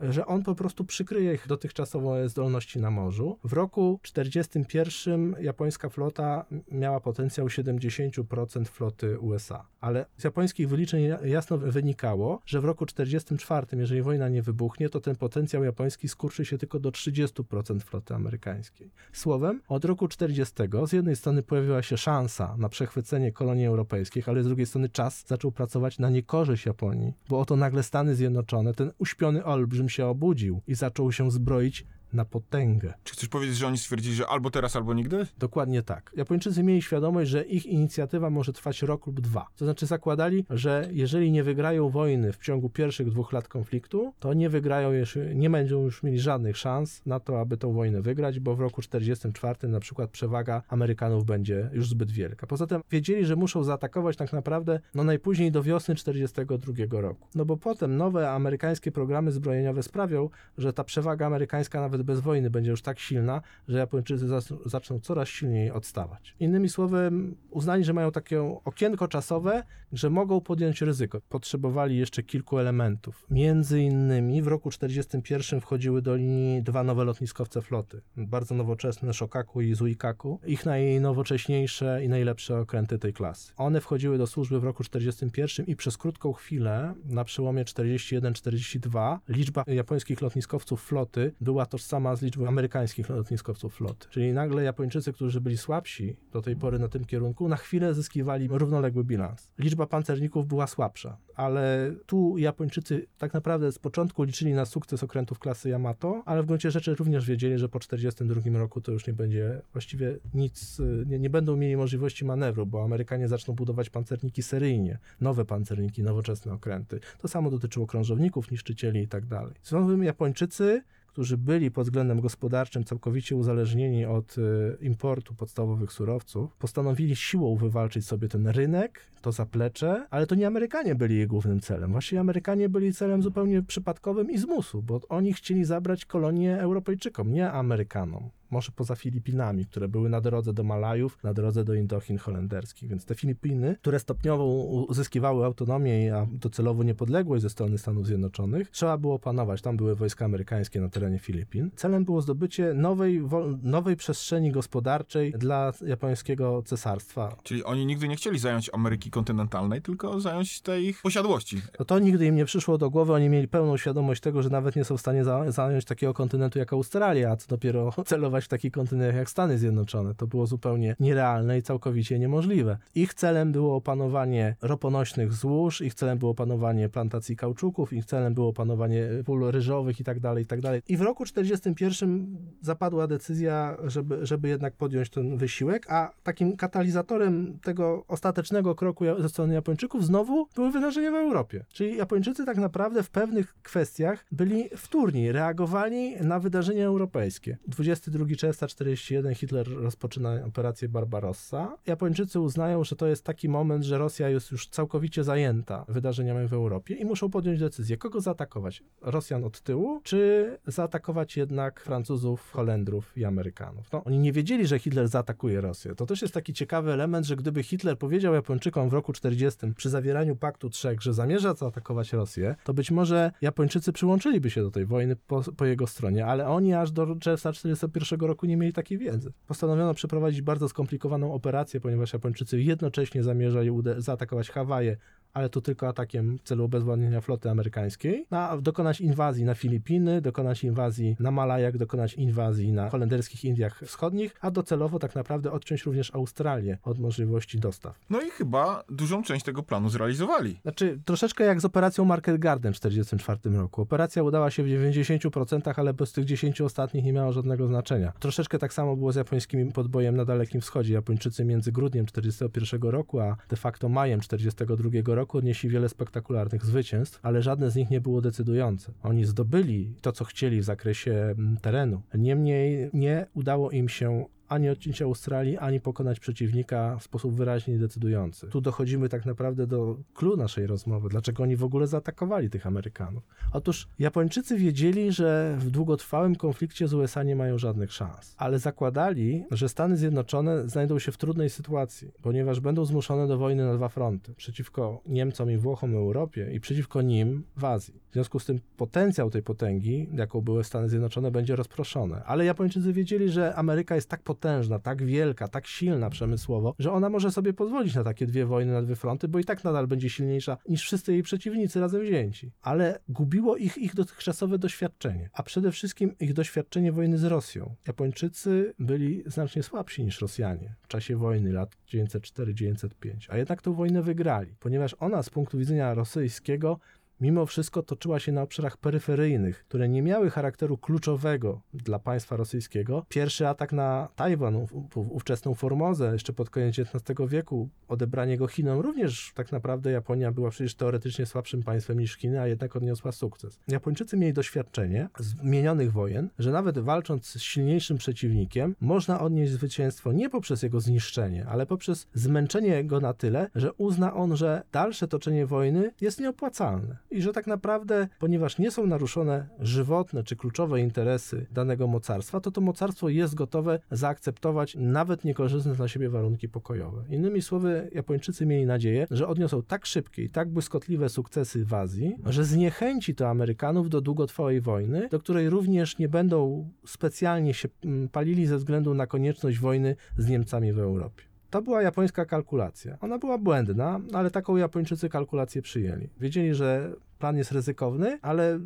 że 0.00 0.26
on 0.26 0.42
po 0.42 0.54
prostu 0.54 0.84
przykryje 0.84 1.34
ich 1.34 1.46
dotychczasowe 1.46 2.28
zdolności 2.28 2.80
na 2.80 2.90
morzu. 2.90 3.38
W 3.44 3.52
roku 3.52 4.00
41 4.02 5.36
japońska 5.40 5.88
flota 5.88 6.44
miała 6.70 7.00
potencjał 7.00 7.46
70% 7.46 8.64
floty 8.64 9.18
USA, 9.18 9.66
ale 9.80 10.06
z 10.16 10.24
japońskich 10.24 10.68
wyliczeń 10.68 11.02
ja- 11.02 11.26
jasno 11.26 11.58
wynikało, 11.58 12.40
że 12.46 12.60
w 12.60 12.64
roku 12.64 12.86
44, 12.86 13.66
jeżeli 13.72 14.02
wojna 14.02 14.28
nie 14.28 14.42
wybuchnie, 14.42 14.88
to 14.88 15.00
ten 15.00 15.16
potencjał 15.16 15.64
japoński 15.64 16.08
skurczy 16.08 16.44
się 16.44 16.58
tylko 16.58 16.80
do 16.80 16.90
30% 16.90 17.80
floty 17.80 18.14
amerykańskiej. 18.14 18.90
Słowem, 19.12 19.62
od 19.68 19.84
roku 19.84 20.08
40 20.08 20.54
z 20.86 20.92
jednej 20.92 21.16
strony 21.16 21.42
pojawiła 21.42 21.82
się 21.82 21.96
szansa 21.96 22.54
na 22.58 22.68
przechwycenie 22.68 23.32
kolonii 23.32 23.66
europejskich, 23.66 24.28
ale 24.28 24.42
z 24.42 24.46
drugiej 24.46 24.66
strony 24.66 24.88
czas 24.88 25.24
zaczął 25.26 25.52
pracować 25.52 25.98
na 25.98 26.10
niekorzyść 26.10 26.66
Japonii, 26.66 27.12
bo 27.28 27.40
oto 27.40 27.56
nagle 27.56 27.82
Stany 27.82 28.14
Zjednoczone, 28.14 28.74
ten 28.74 28.90
uśpiony 28.98 29.44
olbrzym 29.44 29.87
się 29.88 30.06
obudził 30.06 30.62
i 30.66 30.74
zaczął 30.74 31.12
się 31.12 31.30
zbroić 31.30 31.86
na 32.12 32.24
potęgę. 32.24 32.94
Czy 33.04 33.12
chcesz 33.12 33.28
powiedzieć, 33.28 33.56
że 33.56 33.66
oni 33.66 33.78
stwierdzili, 33.78 34.14
że 34.14 34.26
albo 34.26 34.50
teraz, 34.50 34.76
albo 34.76 34.94
nigdy? 34.94 35.26
Dokładnie 35.38 35.82
tak. 35.82 36.12
Japończycy 36.16 36.62
mieli 36.62 36.82
świadomość, 36.82 37.30
że 37.30 37.42
ich 37.42 37.66
inicjatywa 37.66 38.30
może 38.30 38.52
trwać 38.52 38.82
rok 38.82 39.06
lub 39.06 39.20
dwa. 39.20 39.46
To 39.56 39.64
znaczy 39.64 39.86
zakładali, 39.86 40.44
że 40.50 40.88
jeżeli 40.92 41.30
nie 41.30 41.42
wygrają 41.42 41.88
wojny 41.88 42.32
w 42.32 42.38
ciągu 42.38 42.70
pierwszych 42.70 43.10
dwóch 43.10 43.32
lat 43.32 43.48
konfliktu, 43.48 44.12
to 44.18 44.34
nie 44.34 44.48
wygrają 44.48 44.92
już, 44.92 45.18
nie 45.34 45.50
będą 45.50 45.82
już 45.82 46.02
mieli 46.02 46.20
żadnych 46.20 46.56
szans 46.56 47.02
na 47.06 47.20
to, 47.20 47.40
aby 47.40 47.56
tą 47.56 47.72
wojnę 47.72 48.02
wygrać, 48.02 48.40
bo 48.40 48.56
w 48.56 48.60
roku 48.60 48.82
44 48.82 49.68
na 49.68 49.80
przykład 49.80 50.10
przewaga 50.10 50.62
Amerykanów 50.68 51.24
będzie 51.24 51.70
już 51.72 51.88
zbyt 51.88 52.10
wielka. 52.10 52.46
Poza 52.46 52.66
tym 52.66 52.80
wiedzieli, 52.90 53.26
że 53.26 53.36
muszą 53.36 53.64
zaatakować 53.64 54.16
tak 54.16 54.32
naprawdę 54.32 54.80
no 54.94 55.04
najpóźniej 55.04 55.52
do 55.52 55.62
wiosny 55.62 55.94
42 55.94 57.00
roku. 57.00 57.28
No 57.34 57.44
bo 57.44 57.56
potem 57.56 57.96
nowe 57.96 58.30
amerykańskie 58.30 58.92
programy 58.92 59.32
zbrojeniowe 59.32 59.82
sprawią, 59.82 60.30
że 60.58 60.72
ta 60.72 60.84
przewaga 60.84 61.26
amerykańska 61.26 61.80
nawet 61.80 61.97
bez 62.04 62.20
wojny 62.20 62.50
będzie 62.50 62.70
już 62.70 62.82
tak 62.82 62.98
silna, 62.98 63.40
że 63.68 63.78
Japończycy 63.78 64.26
zaczną 64.66 65.00
coraz 65.00 65.28
silniej 65.28 65.70
odstawać. 65.70 66.34
Innymi 66.40 66.68
słowy, 66.68 67.10
uznali, 67.50 67.84
że 67.84 67.92
mają 67.92 68.12
takie 68.12 68.42
okienko 68.64 69.08
czasowe, 69.08 69.62
że 69.92 70.10
mogą 70.10 70.40
podjąć 70.40 70.82
ryzyko. 70.82 71.20
Potrzebowali 71.28 71.96
jeszcze 71.96 72.22
kilku 72.22 72.58
elementów. 72.58 73.26
Między 73.30 73.82
innymi 73.82 74.42
w 74.42 74.46
roku 74.46 74.70
41 74.70 75.60
wchodziły 75.60 76.02
do 76.02 76.16
linii 76.16 76.62
dwa 76.62 76.84
nowe 76.84 77.04
lotniskowce 77.04 77.62
floty. 77.62 78.00
Bardzo 78.16 78.54
nowoczesne 78.54 79.14
Shokaku 79.14 79.60
i 79.60 79.74
Zuikaku. 79.74 80.40
Ich 80.46 80.66
najnowocześniejsze 80.66 82.04
i 82.04 82.08
najlepsze 82.08 82.58
okręty 82.58 82.98
tej 82.98 83.12
klasy. 83.12 83.52
One 83.56 83.80
wchodziły 83.80 84.18
do 84.18 84.26
służby 84.26 84.60
w 84.60 84.64
roku 84.64 84.84
41 84.84 85.66
i 85.66 85.76
przez 85.76 85.96
krótką 85.96 86.32
chwilę, 86.32 86.94
na 87.04 87.24
przełomie 87.24 87.64
41-42, 87.64 89.18
liczba 89.28 89.64
japońskich 89.66 90.22
lotniskowców 90.22 90.82
floty 90.82 91.32
była 91.40 91.66
tożsama 91.66 91.87
z 92.14 92.22
liczbą 92.22 92.48
amerykańskich 92.48 93.08
lotniskowców 93.08 93.74
floty. 93.74 94.06
Czyli 94.10 94.32
nagle 94.32 94.62
Japończycy, 94.62 95.12
którzy 95.12 95.40
byli 95.40 95.56
słabsi 95.56 96.16
do 96.32 96.42
tej 96.42 96.56
pory 96.56 96.78
na 96.78 96.88
tym 96.88 97.04
kierunku, 97.04 97.48
na 97.48 97.56
chwilę 97.56 97.94
zyskiwali 97.94 98.48
równoległy 98.50 99.04
bilans. 99.04 99.52
Liczba 99.58 99.86
pancerników 99.86 100.46
była 100.46 100.66
słabsza, 100.66 101.16
ale 101.34 101.94
tu 102.06 102.38
Japończycy 102.38 103.06
tak 103.18 103.34
naprawdę 103.34 103.72
z 103.72 103.78
początku 103.78 104.22
liczyli 104.22 104.52
na 104.52 104.64
sukces 104.64 105.02
okrętów 105.02 105.38
klasy 105.38 105.68
Yamato, 105.68 106.22
ale 106.26 106.42
w 106.42 106.46
gruncie 106.46 106.70
rzeczy 106.70 106.94
również 106.94 107.26
wiedzieli, 107.26 107.58
że 107.58 107.68
po 107.68 107.80
42 107.80 108.58
roku 108.58 108.80
to 108.80 108.92
już 108.92 109.06
nie 109.06 109.12
będzie 109.12 109.62
właściwie 109.72 110.18
nic, 110.34 110.80
nie, 111.06 111.18
nie 111.18 111.30
będą 111.30 111.56
mieli 111.56 111.76
możliwości 111.76 112.24
manewru, 112.24 112.66
bo 112.66 112.84
Amerykanie 112.84 113.28
zaczną 113.28 113.54
budować 113.54 113.90
pancerniki 113.90 114.42
seryjnie, 114.42 114.98
nowe 115.20 115.44
pancerniki, 115.44 116.02
nowoczesne 116.02 116.52
okręty. 116.52 117.00
To 117.18 117.28
samo 117.28 117.50
dotyczyło 117.50 117.86
krążowników, 117.86 118.50
niszczycieli 118.50 119.00
i 119.00 119.08
tak 119.08 119.26
dalej. 119.26 119.54
Są 119.62 120.02
Japończycy, 120.02 120.82
którzy 121.18 121.38
byli 121.38 121.70
pod 121.70 121.84
względem 121.84 122.20
gospodarczym 122.20 122.84
całkowicie 122.84 123.36
uzależnieni 123.36 124.04
od 124.04 124.38
y, 124.38 124.76
importu 124.80 125.34
podstawowych 125.34 125.92
surowców, 125.92 126.56
postanowili 126.56 127.16
siłą 127.16 127.56
wywalczyć 127.56 128.06
sobie 128.06 128.28
ten 128.28 128.46
rynek, 128.46 129.00
to 129.20 129.32
zaplecze, 129.32 130.06
ale 130.10 130.26
to 130.26 130.34
nie 130.34 130.46
Amerykanie 130.46 130.94
byli 130.94 131.16
jej 131.16 131.26
głównym 131.26 131.60
celem. 131.60 131.92
Właściwie 131.92 132.20
Amerykanie 132.20 132.68
byli 132.68 132.92
celem 132.92 133.22
zupełnie 133.22 133.62
przypadkowym 133.62 134.30
i 134.30 134.38
z 134.38 134.44
musu, 134.44 134.82
bo 134.82 135.00
oni 135.08 135.32
chcieli 135.32 135.64
zabrać 135.64 136.04
kolonię 136.04 136.60
Europejczykom, 136.60 137.32
nie 137.32 137.50
Amerykanom. 137.52 138.30
Może 138.50 138.72
poza 138.72 138.96
Filipinami, 138.96 139.66
które 139.66 139.88
były 139.88 140.08
na 140.08 140.20
drodze 140.20 140.52
do 140.52 140.64
Malajów, 140.64 141.18
na 141.24 141.34
drodze 141.34 141.64
do 141.64 141.74
Indochin 141.74 142.18
holenderskich. 142.18 142.88
Więc 142.88 143.04
te 143.04 143.14
Filipiny, 143.14 143.76
które 143.80 143.98
stopniowo 143.98 144.44
uzyskiwały 144.88 145.44
autonomię, 145.44 146.16
a 146.16 146.26
docelowo 146.32 146.82
niepodległość 146.82 147.42
ze 147.42 147.50
strony 147.50 147.78
Stanów 147.78 148.06
Zjednoczonych, 148.06 148.70
trzeba 148.70 148.98
było 148.98 149.18
panować. 149.18 149.62
Tam 149.62 149.76
były 149.76 149.94
wojska 149.94 150.24
amerykańskie 150.24 150.80
na 150.80 150.88
terenie 150.88 151.18
Filipin. 151.18 151.70
Celem 151.76 152.04
było 152.04 152.22
zdobycie 152.22 152.74
nowej, 152.74 153.22
nowej 153.62 153.96
przestrzeni 153.96 154.52
gospodarczej 154.52 155.32
dla 155.32 155.72
japońskiego 155.86 156.62
cesarstwa. 156.62 157.36
Czyli 157.42 157.64
oni 157.64 157.86
nigdy 157.86 158.08
nie 158.08 158.16
chcieli 158.16 158.38
zająć 158.38 158.70
Ameryki 158.72 159.10
kontynentalnej, 159.10 159.82
tylko 159.82 160.20
zająć 160.20 160.60
te 160.60 160.82
ich 160.82 161.02
posiadłości. 161.02 161.62
No 161.78 161.84
to 161.84 161.98
nigdy 161.98 162.26
im 162.26 162.36
nie 162.36 162.44
przyszło 162.44 162.78
do 162.78 162.90
głowy, 162.90 163.12
oni 163.12 163.28
mieli 163.28 163.48
pełną 163.48 163.76
świadomość 163.76 164.20
tego, 164.20 164.42
że 164.42 164.50
nawet 164.50 164.76
nie 164.76 164.84
są 164.84 164.96
w 164.96 165.00
stanie 165.00 165.24
za 165.24 165.50
zająć 165.52 165.84
takiego 165.84 166.14
kontynentu 166.14 166.58
jak 166.58 166.72
Australia, 166.72 167.30
a 167.30 167.36
co 167.36 167.48
dopiero 167.48 167.92
celować 168.06 168.37
w 168.44 168.48
taki 168.48 168.70
kontynent 168.70 169.16
jak 169.16 169.30
Stany 169.30 169.58
Zjednoczone. 169.58 170.14
To 170.14 170.26
było 170.26 170.46
zupełnie 170.46 170.96
nierealne 171.00 171.58
i 171.58 171.62
całkowicie 171.62 172.18
niemożliwe. 172.18 172.78
Ich 172.94 173.14
celem 173.14 173.52
było 173.52 173.76
opanowanie 173.76 174.56
roponośnych 174.62 175.32
złóż, 175.32 175.80
ich 175.80 175.94
celem 175.94 176.18
było 176.18 176.30
opanowanie 176.30 176.88
plantacji 176.88 177.36
kauczuków, 177.36 177.92
ich 177.92 178.04
celem 178.04 178.34
było 178.34 178.48
opanowanie 178.48 179.08
pól 179.24 179.50
ryżowych 179.50 180.00
i 180.00 180.04
tak 180.04 180.20
dalej, 180.20 180.44
i 180.44 180.46
tak. 180.46 180.58
I 180.88 180.96
w 180.96 181.00
roku 181.00 181.24
41 181.24 182.36
zapadła 182.60 183.06
decyzja, 183.06 183.76
żeby, 183.84 184.26
żeby 184.26 184.48
jednak 184.48 184.76
podjąć 184.76 185.10
ten 185.10 185.36
wysiłek, 185.36 185.86
a 185.90 186.10
takim 186.22 186.56
katalizatorem 186.56 187.58
tego 187.62 188.04
ostatecznego 188.08 188.74
kroku 188.74 189.04
ze 189.18 189.28
strony 189.28 189.54
Japończyków 189.54 190.06
znowu 190.06 190.48
były 190.54 190.70
wydarzenia 190.70 191.10
w 191.10 191.14
Europie. 191.14 191.64
Czyli 191.72 191.96
Japończycy 191.96 192.44
tak 192.44 192.56
naprawdę 192.56 193.02
w 193.02 193.10
pewnych 193.10 193.54
kwestiach 193.62 194.24
byli 194.32 194.68
wtórni, 194.76 195.32
reagowali 195.32 196.16
na 196.16 196.40
wydarzenia 196.40 196.86
europejskie. 196.86 197.58
22 197.68 198.24
czerwca 198.36 198.66
41 198.66 199.34
Hitler 199.34 199.68
rozpoczyna 199.68 200.44
operację 200.46 200.88
Barbarossa. 200.88 201.76
Japończycy 201.86 202.40
uznają, 202.40 202.84
że 202.84 202.96
to 202.96 203.06
jest 203.06 203.24
taki 203.24 203.48
moment, 203.48 203.84
że 203.84 203.98
Rosja 203.98 204.28
jest 204.28 204.50
już 204.50 204.68
całkowicie 204.68 205.24
zajęta 205.24 205.84
wydarzeniami 205.88 206.48
w 206.48 206.52
Europie 206.52 206.94
i 206.94 207.04
muszą 207.04 207.30
podjąć 207.30 207.60
decyzję, 207.60 207.96
kogo 207.96 208.20
zaatakować. 208.20 208.82
Rosjan 209.02 209.44
od 209.44 209.60
tyłu, 209.60 210.00
czy 210.04 210.58
zaatakować 210.66 211.36
jednak 211.36 211.80
Francuzów, 211.80 212.50
Holendrów 212.52 213.16
i 213.16 213.24
Amerykanów. 213.24 213.92
No, 213.92 214.04
oni 214.04 214.18
nie 214.18 214.32
wiedzieli, 214.32 214.66
że 214.66 214.78
Hitler 214.78 215.08
zaatakuje 215.08 215.60
Rosję. 215.60 215.94
To 215.94 216.06
też 216.06 216.22
jest 216.22 216.34
taki 216.34 216.52
ciekawy 216.52 216.92
element, 216.92 217.26
że 217.26 217.36
gdyby 217.36 217.62
Hitler 217.62 217.98
powiedział 217.98 218.34
Japończykom 218.34 218.88
w 218.88 218.92
roku 218.92 219.12
40 219.12 219.72
przy 219.76 219.90
zawieraniu 219.90 220.36
Paktu 220.36 220.70
Trzech, 220.70 221.02
że 221.02 221.14
zamierza 221.14 221.54
zaatakować 221.54 222.12
Rosję, 222.12 222.56
to 222.64 222.74
być 222.74 222.90
może 222.90 223.32
Japończycy 223.40 223.92
przyłączyliby 223.92 224.50
się 224.50 224.62
do 224.62 224.70
tej 224.70 224.86
wojny 224.86 225.16
po, 225.16 225.42
po 225.56 225.64
jego 225.64 225.86
stronie, 225.86 226.26
ale 226.26 226.48
oni 226.48 226.74
aż 226.74 226.90
do 226.90 227.16
czerwca 227.16 227.52
41 227.52 228.17
roku 228.26 228.46
nie 228.46 228.56
mieli 228.56 228.72
takiej 228.72 228.98
wiedzy. 228.98 229.32
Postanowiono 229.46 229.94
przeprowadzić 229.94 230.42
bardzo 230.42 230.68
skomplikowaną 230.68 231.34
operację, 231.34 231.80
ponieważ 231.80 232.12
Japończycy 232.12 232.62
jednocześnie 232.62 233.22
zamierzali 233.22 233.70
zaatakować 233.98 234.50
Hawaje, 234.50 234.96
ale 235.34 235.48
tu 235.48 235.60
tylko 235.60 235.88
atakiem 235.88 236.38
w 236.38 236.42
celu 236.42 236.64
obezwładnienia 236.64 237.20
floty 237.20 237.50
amerykańskiej, 237.50 238.26
na, 238.30 238.56
dokonać 238.56 239.00
inwazji 239.00 239.44
na 239.44 239.54
Filipiny, 239.54 240.20
dokonać 240.20 240.64
inwazji 240.64 241.16
na 241.20 241.30
Malajach, 241.30 241.76
dokonać 241.76 242.14
inwazji 242.14 242.72
na 242.72 242.90
holenderskich 242.90 243.44
Indiach 243.44 243.80
Wschodnich, 243.84 244.36
a 244.40 244.50
docelowo 244.50 244.98
tak 244.98 245.14
naprawdę 245.14 245.52
odciąć 245.52 245.84
również 245.84 246.14
Australię 246.14 246.78
od 246.82 246.98
możliwości 246.98 247.58
dostaw. 247.58 247.98
No 248.10 248.20
i 248.20 248.30
chyba 248.30 248.84
dużą 248.88 249.22
część 249.22 249.44
tego 249.44 249.62
planu 249.62 249.88
zrealizowali. 249.88 250.60
Znaczy, 250.62 251.00
troszeczkę 251.04 251.44
jak 251.44 251.60
z 251.60 251.64
operacją 251.64 252.04
Market 252.04 252.38
Garden 252.38 252.72
w 252.74 252.80
1944 252.80 253.56
roku. 253.62 253.82
Operacja 253.82 254.22
udała 254.22 254.50
się 254.50 254.62
w 254.62 254.66
90%, 254.66 255.72
ale 255.76 255.94
bez 255.94 256.12
tych 256.12 256.24
10 256.24 256.60
ostatnich 256.60 257.04
nie 257.04 257.12
miała 257.12 257.32
żadnego 257.32 257.66
znaczenia. 257.66 258.12
Troszeczkę 258.18 258.58
tak 258.58 258.72
samo 258.72 258.96
było 258.96 259.12
z 259.12 259.16
japońskim 259.16 259.72
podbojem 259.72 260.16
na 260.16 260.24
Dalekim 260.24 260.60
Wschodzie. 260.60 260.94
Japończycy 260.94 261.44
między 261.44 261.72
grudniem 261.72 262.06
1941 262.06 262.90
roku, 262.90 263.20
a 263.20 263.36
de 263.48 263.56
facto 263.56 263.88
majem 263.88 264.20
1942 264.20 265.14
roku 265.14 265.17
odnieśli 265.26 265.68
wiele 265.68 265.88
spektakularnych 265.88 266.64
zwycięstw, 266.64 267.20
ale 267.22 267.42
żadne 267.42 267.70
z 267.70 267.76
nich 267.76 267.90
nie 267.90 268.00
było 268.00 268.20
decydujące. 268.20 268.92
Oni 269.02 269.24
zdobyli 269.24 269.94
to, 270.00 270.12
co 270.12 270.24
chcieli 270.24 270.60
w 270.60 270.64
zakresie 270.64 271.12
mm, 271.12 271.56
terenu. 271.56 272.02
Niemniej 272.14 272.90
nie 272.92 273.26
udało 273.34 273.70
im 273.70 273.88
się 273.88 274.24
ani 274.48 274.68
odcięcia 274.68 275.04
Australii, 275.04 275.56
ani 275.56 275.80
pokonać 275.80 276.20
przeciwnika 276.20 276.96
w 276.98 277.02
sposób 277.02 277.34
wyraźnie 277.34 277.78
decydujący. 277.78 278.46
Tu 278.46 278.60
dochodzimy 278.60 279.08
tak 279.08 279.26
naprawdę 279.26 279.66
do 279.66 279.96
clue 280.14 280.36
naszej 280.36 280.66
rozmowy. 280.66 281.08
Dlaczego 281.08 281.42
oni 281.42 281.56
w 281.56 281.64
ogóle 281.64 281.86
zaatakowali 281.86 282.50
tych 282.50 282.66
Amerykanów? 282.66 283.22
Otóż 283.52 283.88
Japończycy 283.98 284.56
wiedzieli, 284.56 285.12
że 285.12 285.56
w 285.58 285.70
długotrwałym 285.70 286.36
konflikcie 286.36 286.88
z 286.88 286.94
USA 286.94 287.22
nie 287.22 287.36
mają 287.36 287.58
żadnych 287.58 287.92
szans, 287.92 288.34
ale 288.38 288.58
zakładali, 288.58 289.44
że 289.50 289.68
Stany 289.68 289.96
Zjednoczone 289.96 290.68
znajdą 290.68 290.98
się 290.98 291.12
w 291.12 291.16
trudnej 291.16 291.50
sytuacji, 291.50 292.12
ponieważ 292.22 292.60
będą 292.60 292.84
zmuszone 292.84 293.28
do 293.28 293.38
wojny 293.38 293.66
na 293.66 293.74
dwa 293.74 293.88
fronty. 293.88 294.34
Przeciwko 294.34 295.00
Niemcom 295.06 295.50
i 295.50 295.56
Włochom 295.56 295.92
w 295.92 295.94
Europie 295.94 296.50
i 296.52 296.60
przeciwko 296.60 297.02
nim 297.02 297.44
w 297.56 297.64
Azji. 297.64 297.94
W 298.10 298.12
związku 298.12 298.38
z 298.38 298.44
tym 298.44 298.60
potencjał 298.76 299.30
tej 299.30 299.42
potęgi, 299.42 300.08
jaką 300.14 300.40
były 300.40 300.64
Stany 300.64 300.88
Zjednoczone, 300.88 301.30
będzie 301.30 301.56
rozproszony. 301.56 302.24
Ale 302.24 302.44
Japończycy 302.44 302.92
wiedzieli, 302.92 303.30
że 303.30 303.54
Ameryka 303.54 303.94
jest 303.94 304.08
tak 304.08 304.22
potężna, 304.22 304.37
tak 304.82 305.04
wielka, 305.04 305.48
tak 305.48 305.66
silna 305.66 306.10
przemysłowo, 306.10 306.74
że 306.78 306.92
ona 306.92 307.08
może 307.08 307.30
sobie 307.30 307.52
pozwolić 307.52 307.94
na 307.94 308.04
takie 308.04 308.26
dwie 308.26 308.46
wojny 308.46 308.72
na 308.72 308.82
dwie 308.82 308.96
fronty, 308.96 309.28
bo 309.28 309.38
i 309.38 309.44
tak 309.44 309.64
nadal 309.64 309.86
będzie 309.86 310.10
silniejsza 310.10 310.56
niż 310.68 310.82
wszyscy 310.82 311.12
jej 311.12 311.22
przeciwnicy 311.22 311.80
razem 311.80 312.02
wzięci. 312.02 312.52
Ale 312.62 312.98
gubiło 313.08 313.56
ich 313.56 313.78
ich 313.78 313.94
dotychczasowe 313.94 314.58
doświadczenie, 314.58 315.30
a 315.32 315.42
przede 315.42 315.72
wszystkim 315.72 316.14
ich 316.20 316.32
doświadczenie 316.32 316.92
wojny 316.92 317.18
z 317.18 317.24
Rosją. 317.24 317.74
Japończycy 317.86 318.74
byli 318.78 319.22
znacznie 319.26 319.62
słabsi 319.62 320.04
niż 320.04 320.20
Rosjanie 320.20 320.74
w 320.82 320.88
czasie 320.88 321.16
wojny 321.16 321.52
lat 321.52 321.76
904-905, 321.92 322.88
a 323.28 323.38
jednak 323.38 323.62
tę 323.62 323.74
wojnę 323.74 324.02
wygrali, 324.02 324.54
ponieważ 324.60 324.96
ona 324.98 325.22
z 325.22 325.30
punktu 325.30 325.58
widzenia 325.58 325.94
rosyjskiego 325.94 326.78
mimo 327.20 327.46
wszystko 327.46 327.82
toczyła 327.82 328.18
się 328.18 328.32
na 328.32 328.42
obszarach 328.42 328.76
peryferyjnych, 328.76 329.64
które 329.64 329.88
nie 329.88 330.02
miały 330.02 330.30
charakteru 330.30 330.78
kluczowego 330.78 331.60
dla 331.74 331.98
państwa 331.98 332.36
rosyjskiego. 332.36 333.06
Pierwszy 333.08 333.48
atak 333.48 333.72
na 333.72 334.08
Tajwan, 334.16 334.56
ów- 334.56 334.74
ów- 334.74 334.96
ówczesną 335.12 335.54
Formozę, 335.54 336.12
jeszcze 336.12 336.32
pod 336.32 336.50
koniec 336.50 336.78
XIX 336.78 337.18
wieku, 337.28 337.68
odebranie 337.88 338.36
go 338.36 338.46
Chinom, 338.46 338.80
również 338.80 339.32
tak 339.34 339.52
naprawdę 339.52 339.90
Japonia 339.90 340.32
była 340.32 340.50
przecież 340.50 340.74
teoretycznie 340.74 341.26
słabszym 341.26 341.62
państwem 341.62 342.00
niż 342.00 342.16
Chiny, 342.16 342.40
a 342.40 342.46
jednak 342.46 342.76
odniosła 342.76 343.12
sukces. 343.12 343.58
Japończycy 343.68 344.16
mieli 344.16 344.32
doświadczenie 344.32 345.08
z 345.18 345.42
minionych 345.42 345.92
wojen, 345.92 346.28
że 346.38 346.50
nawet 346.52 346.78
walcząc 346.78 347.26
z 347.26 347.40
silniejszym 347.40 347.98
przeciwnikiem, 347.98 348.74
można 348.80 349.20
odnieść 349.20 349.52
zwycięstwo 349.52 350.12
nie 350.12 350.30
poprzez 350.30 350.62
jego 350.62 350.80
zniszczenie, 350.80 351.46
ale 351.46 351.66
poprzez 351.66 352.06
zmęczenie 352.14 352.84
go 352.84 353.00
na 353.00 353.12
tyle, 353.14 353.50
że 353.54 353.72
uzna 353.72 354.14
on, 354.14 354.36
że 354.36 354.62
dalsze 354.72 355.08
toczenie 355.08 355.46
wojny 355.46 355.90
jest 356.00 356.20
nieopłacalne 356.20 356.96
i 357.10 357.22
że 357.22 357.32
tak 357.32 357.46
naprawdę, 357.46 358.08
ponieważ 358.18 358.58
nie 358.58 358.70
są 358.70 358.86
naruszone 358.86 359.48
żywotne 359.60 360.24
czy 360.24 360.36
kluczowe 360.36 360.80
interesy 360.80 361.46
danego 361.50 361.86
mocarstwa, 361.86 362.40
to 362.40 362.50
to 362.50 362.60
mocarstwo 362.60 363.08
jest 363.08 363.34
gotowe 363.34 363.78
zaakceptować 363.90 364.76
nawet 364.80 365.24
niekorzystne 365.24 365.74
dla 365.74 365.88
siebie 365.88 366.08
warunki 366.08 366.48
pokojowe. 366.48 367.04
Innymi 367.10 367.42
słowy, 367.42 367.90
Japończycy 367.92 368.46
mieli 368.46 368.66
nadzieję, 368.66 369.06
że 369.10 369.28
odniosą 369.28 369.62
tak 369.62 369.86
szybkie 369.86 370.22
i 370.22 370.30
tak 370.30 370.48
błyskotliwe 370.48 371.08
sukcesy 371.08 371.64
w 371.64 371.74
Azji, 371.74 372.16
że 372.26 372.44
zniechęci 372.44 373.14
to 373.14 373.28
Amerykanów 373.28 373.90
do 373.90 374.00
długotrwałej 374.00 374.60
wojny, 374.60 375.08
do 375.10 375.18
której 375.18 375.50
również 375.50 375.98
nie 375.98 376.08
będą 376.08 376.68
specjalnie 376.86 377.54
się 377.54 377.68
mm, 377.84 378.08
palili 378.08 378.46
ze 378.46 378.56
względu 378.56 378.94
na 378.94 379.06
konieczność 379.06 379.58
wojny 379.58 379.96
z 380.18 380.28
Niemcami 380.28 380.72
w 380.72 380.78
Europie. 380.78 381.27
To 381.50 381.62
była 381.62 381.82
japońska 381.82 382.24
kalkulacja. 382.24 382.98
Ona 383.00 383.18
była 383.18 383.38
błędna, 383.38 384.00
ale 384.12 384.30
taką 384.30 384.56
Japończycy 384.56 385.08
kalkulację 385.08 385.62
przyjęli. 385.62 386.08
Wiedzieli, 386.20 386.54
że 386.54 386.92
plan 387.18 387.36
jest 387.36 387.52
ryzykowny, 387.52 388.18
ale 388.22 388.60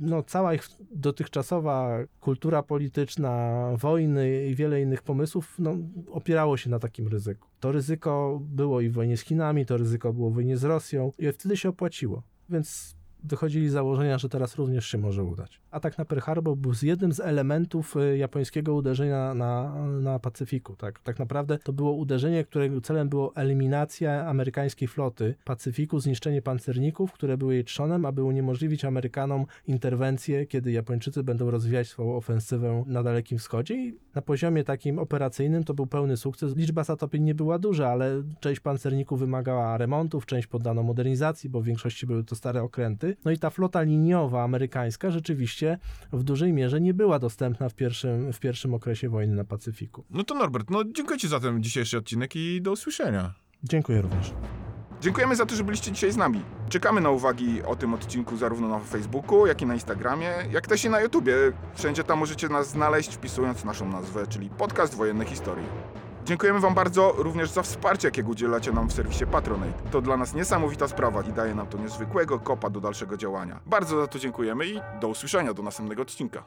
no, 0.00 0.22
cała 0.22 0.54
ich 0.54 0.68
dotychczasowa 0.90 1.98
kultura 2.20 2.62
polityczna, 2.62 3.62
wojny 3.76 4.46
i 4.46 4.54
wiele 4.54 4.82
innych 4.82 5.02
pomysłów 5.02 5.54
no, 5.58 5.76
opierało 6.10 6.56
się 6.56 6.70
na 6.70 6.78
takim 6.78 7.08
ryzyku. 7.08 7.48
To 7.60 7.72
ryzyko 7.72 8.40
było 8.42 8.80
i 8.80 8.88
w 8.88 8.92
wojnie 8.92 9.16
z 9.16 9.20
Chinami, 9.20 9.66
to 9.66 9.76
ryzyko 9.76 10.12
było 10.12 10.30
w 10.30 10.34
wojnie 10.34 10.56
z 10.56 10.64
Rosją 10.64 11.12
i 11.18 11.32
wtedy 11.32 11.56
się 11.56 11.68
opłaciło. 11.68 12.22
Więc 12.48 12.96
wychodzili 13.24 13.68
z 13.68 13.72
założenia, 13.72 14.18
że 14.18 14.28
teraz 14.28 14.56
również 14.56 14.86
się 14.86 14.98
może 14.98 15.24
udać. 15.24 15.60
Atak 15.70 15.98
na 15.98 16.04
Pearl 16.04 16.20
Harbor 16.20 16.56
był 16.56 16.74
z 16.74 16.82
jednym 16.82 17.12
z 17.12 17.20
elementów 17.20 17.96
y, 17.96 18.16
japońskiego 18.18 18.74
uderzenia 18.74 19.34
na, 19.34 19.74
na 20.00 20.18
Pacyfiku. 20.18 20.76
Tak, 20.76 21.00
tak 21.00 21.18
naprawdę 21.18 21.58
to 21.58 21.72
było 21.72 21.92
uderzenie, 21.92 22.44
którego 22.44 22.80
celem 22.80 23.08
było 23.08 23.36
eliminacja 23.36 24.26
amerykańskiej 24.26 24.88
floty 24.88 25.34
Pacyfiku, 25.44 26.00
zniszczenie 26.00 26.42
pancerników, 26.42 27.12
które 27.12 27.38
były 27.38 27.54
jej 27.54 27.64
trzonem, 27.64 28.04
aby 28.04 28.22
uniemożliwić 28.22 28.84
Amerykanom 28.84 29.46
interwencję, 29.66 30.46
kiedy 30.46 30.72
Japończycy 30.72 31.22
będą 31.22 31.50
rozwijać 31.50 31.88
swoją 31.88 32.16
ofensywę 32.16 32.84
na 32.86 33.02
Dalekim 33.02 33.38
Wschodzie. 33.38 33.74
I 33.74 33.98
na 34.14 34.22
poziomie 34.22 34.64
takim 34.64 34.98
operacyjnym 34.98 35.64
to 35.64 35.74
był 35.74 35.86
pełny 35.86 36.16
sukces. 36.16 36.56
Liczba 36.56 36.84
zatopień 36.84 37.22
nie 37.22 37.34
była 37.34 37.58
duża, 37.58 37.88
ale 37.88 38.22
część 38.40 38.60
pancerników 38.60 39.20
wymagała 39.20 39.78
remontów, 39.78 40.26
część 40.26 40.46
poddano 40.46 40.82
modernizacji, 40.82 41.50
bo 41.50 41.60
w 41.60 41.64
większości 41.64 42.06
były 42.06 42.24
to 42.24 42.36
stare 42.36 42.62
okręty. 42.62 43.05
No 43.24 43.30
i 43.30 43.38
ta 43.38 43.50
flota 43.50 43.82
liniowa 43.82 44.44
amerykańska 44.44 45.10
rzeczywiście 45.10 45.78
w 46.12 46.22
dużej 46.22 46.52
mierze 46.52 46.80
nie 46.80 46.94
była 46.94 47.18
dostępna 47.18 47.68
w 47.68 47.74
pierwszym, 47.74 48.32
w 48.32 48.40
pierwszym 48.40 48.74
okresie 48.74 49.08
wojny 49.08 49.34
na 49.34 49.44
Pacyfiku. 49.44 50.04
No 50.10 50.24
to 50.24 50.34
Norbert, 50.34 50.70
no 50.70 50.84
dziękuję 50.84 51.18
ci 51.18 51.28
za 51.28 51.40
ten 51.40 51.62
dzisiejszy 51.62 51.98
odcinek 51.98 52.36
i 52.36 52.62
do 52.62 52.72
usłyszenia. 52.72 53.34
Dziękuję 53.62 54.02
również. 54.02 54.32
Dziękujemy 55.00 55.36
za 55.36 55.46
to, 55.46 55.56
że 55.56 55.64
byliście 55.64 55.92
dzisiaj 55.92 56.12
z 56.12 56.16
nami. 56.16 56.42
Czekamy 56.68 57.00
na 57.00 57.10
uwagi 57.10 57.62
o 57.62 57.76
tym 57.76 57.94
odcinku 57.94 58.36
zarówno 58.36 58.68
na 58.68 58.78
Facebooku, 58.78 59.46
jak 59.46 59.62
i 59.62 59.66
na 59.66 59.74
Instagramie, 59.74 60.30
jak 60.52 60.66
też 60.66 60.84
i 60.84 60.90
na 60.90 61.00
YouTubie. 61.00 61.34
Wszędzie 61.74 62.04
tam 62.04 62.18
możecie 62.18 62.48
nas 62.48 62.70
znaleźć 62.70 63.14
wpisując 63.14 63.64
naszą 63.64 63.88
nazwę, 63.88 64.26
czyli 64.26 64.50
Podcast 64.50 64.94
Wojenne 64.94 65.24
Historii. 65.24 65.66
Dziękujemy 66.26 66.60
Wam 66.60 66.74
bardzo 66.74 67.12
również 67.18 67.50
za 67.50 67.62
wsparcie, 67.62 68.08
jakiego 68.08 68.30
udzielacie 68.30 68.72
nam 68.72 68.88
w 68.88 68.92
serwisie 68.92 69.26
Patronate. 69.26 69.90
To 69.90 70.00
dla 70.00 70.16
nas 70.16 70.34
niesamowita 70.34 70.88
sprawa 70.88 71.22
i 71.22 71.32
daje 71.32 71.54
nam 71.54 71.66
to 71.66 71.78
niezwykłego 71.78 72.38
kopa 72.38 72.70
do 72.70 72.80
dalszego 72.80 73.16
działania. 73.16 73.60
Bardzo 73.66 74.00
za 74.00 74.06
to 74.06 74.18
dziękujemy 74.18 74.66
i 74.66 74.80
do 75.00 75.08
usłyszenia 75.08 75.54
do 75.54 75.62
następnego 75.62 76.02
odcinka. 76.02 76.44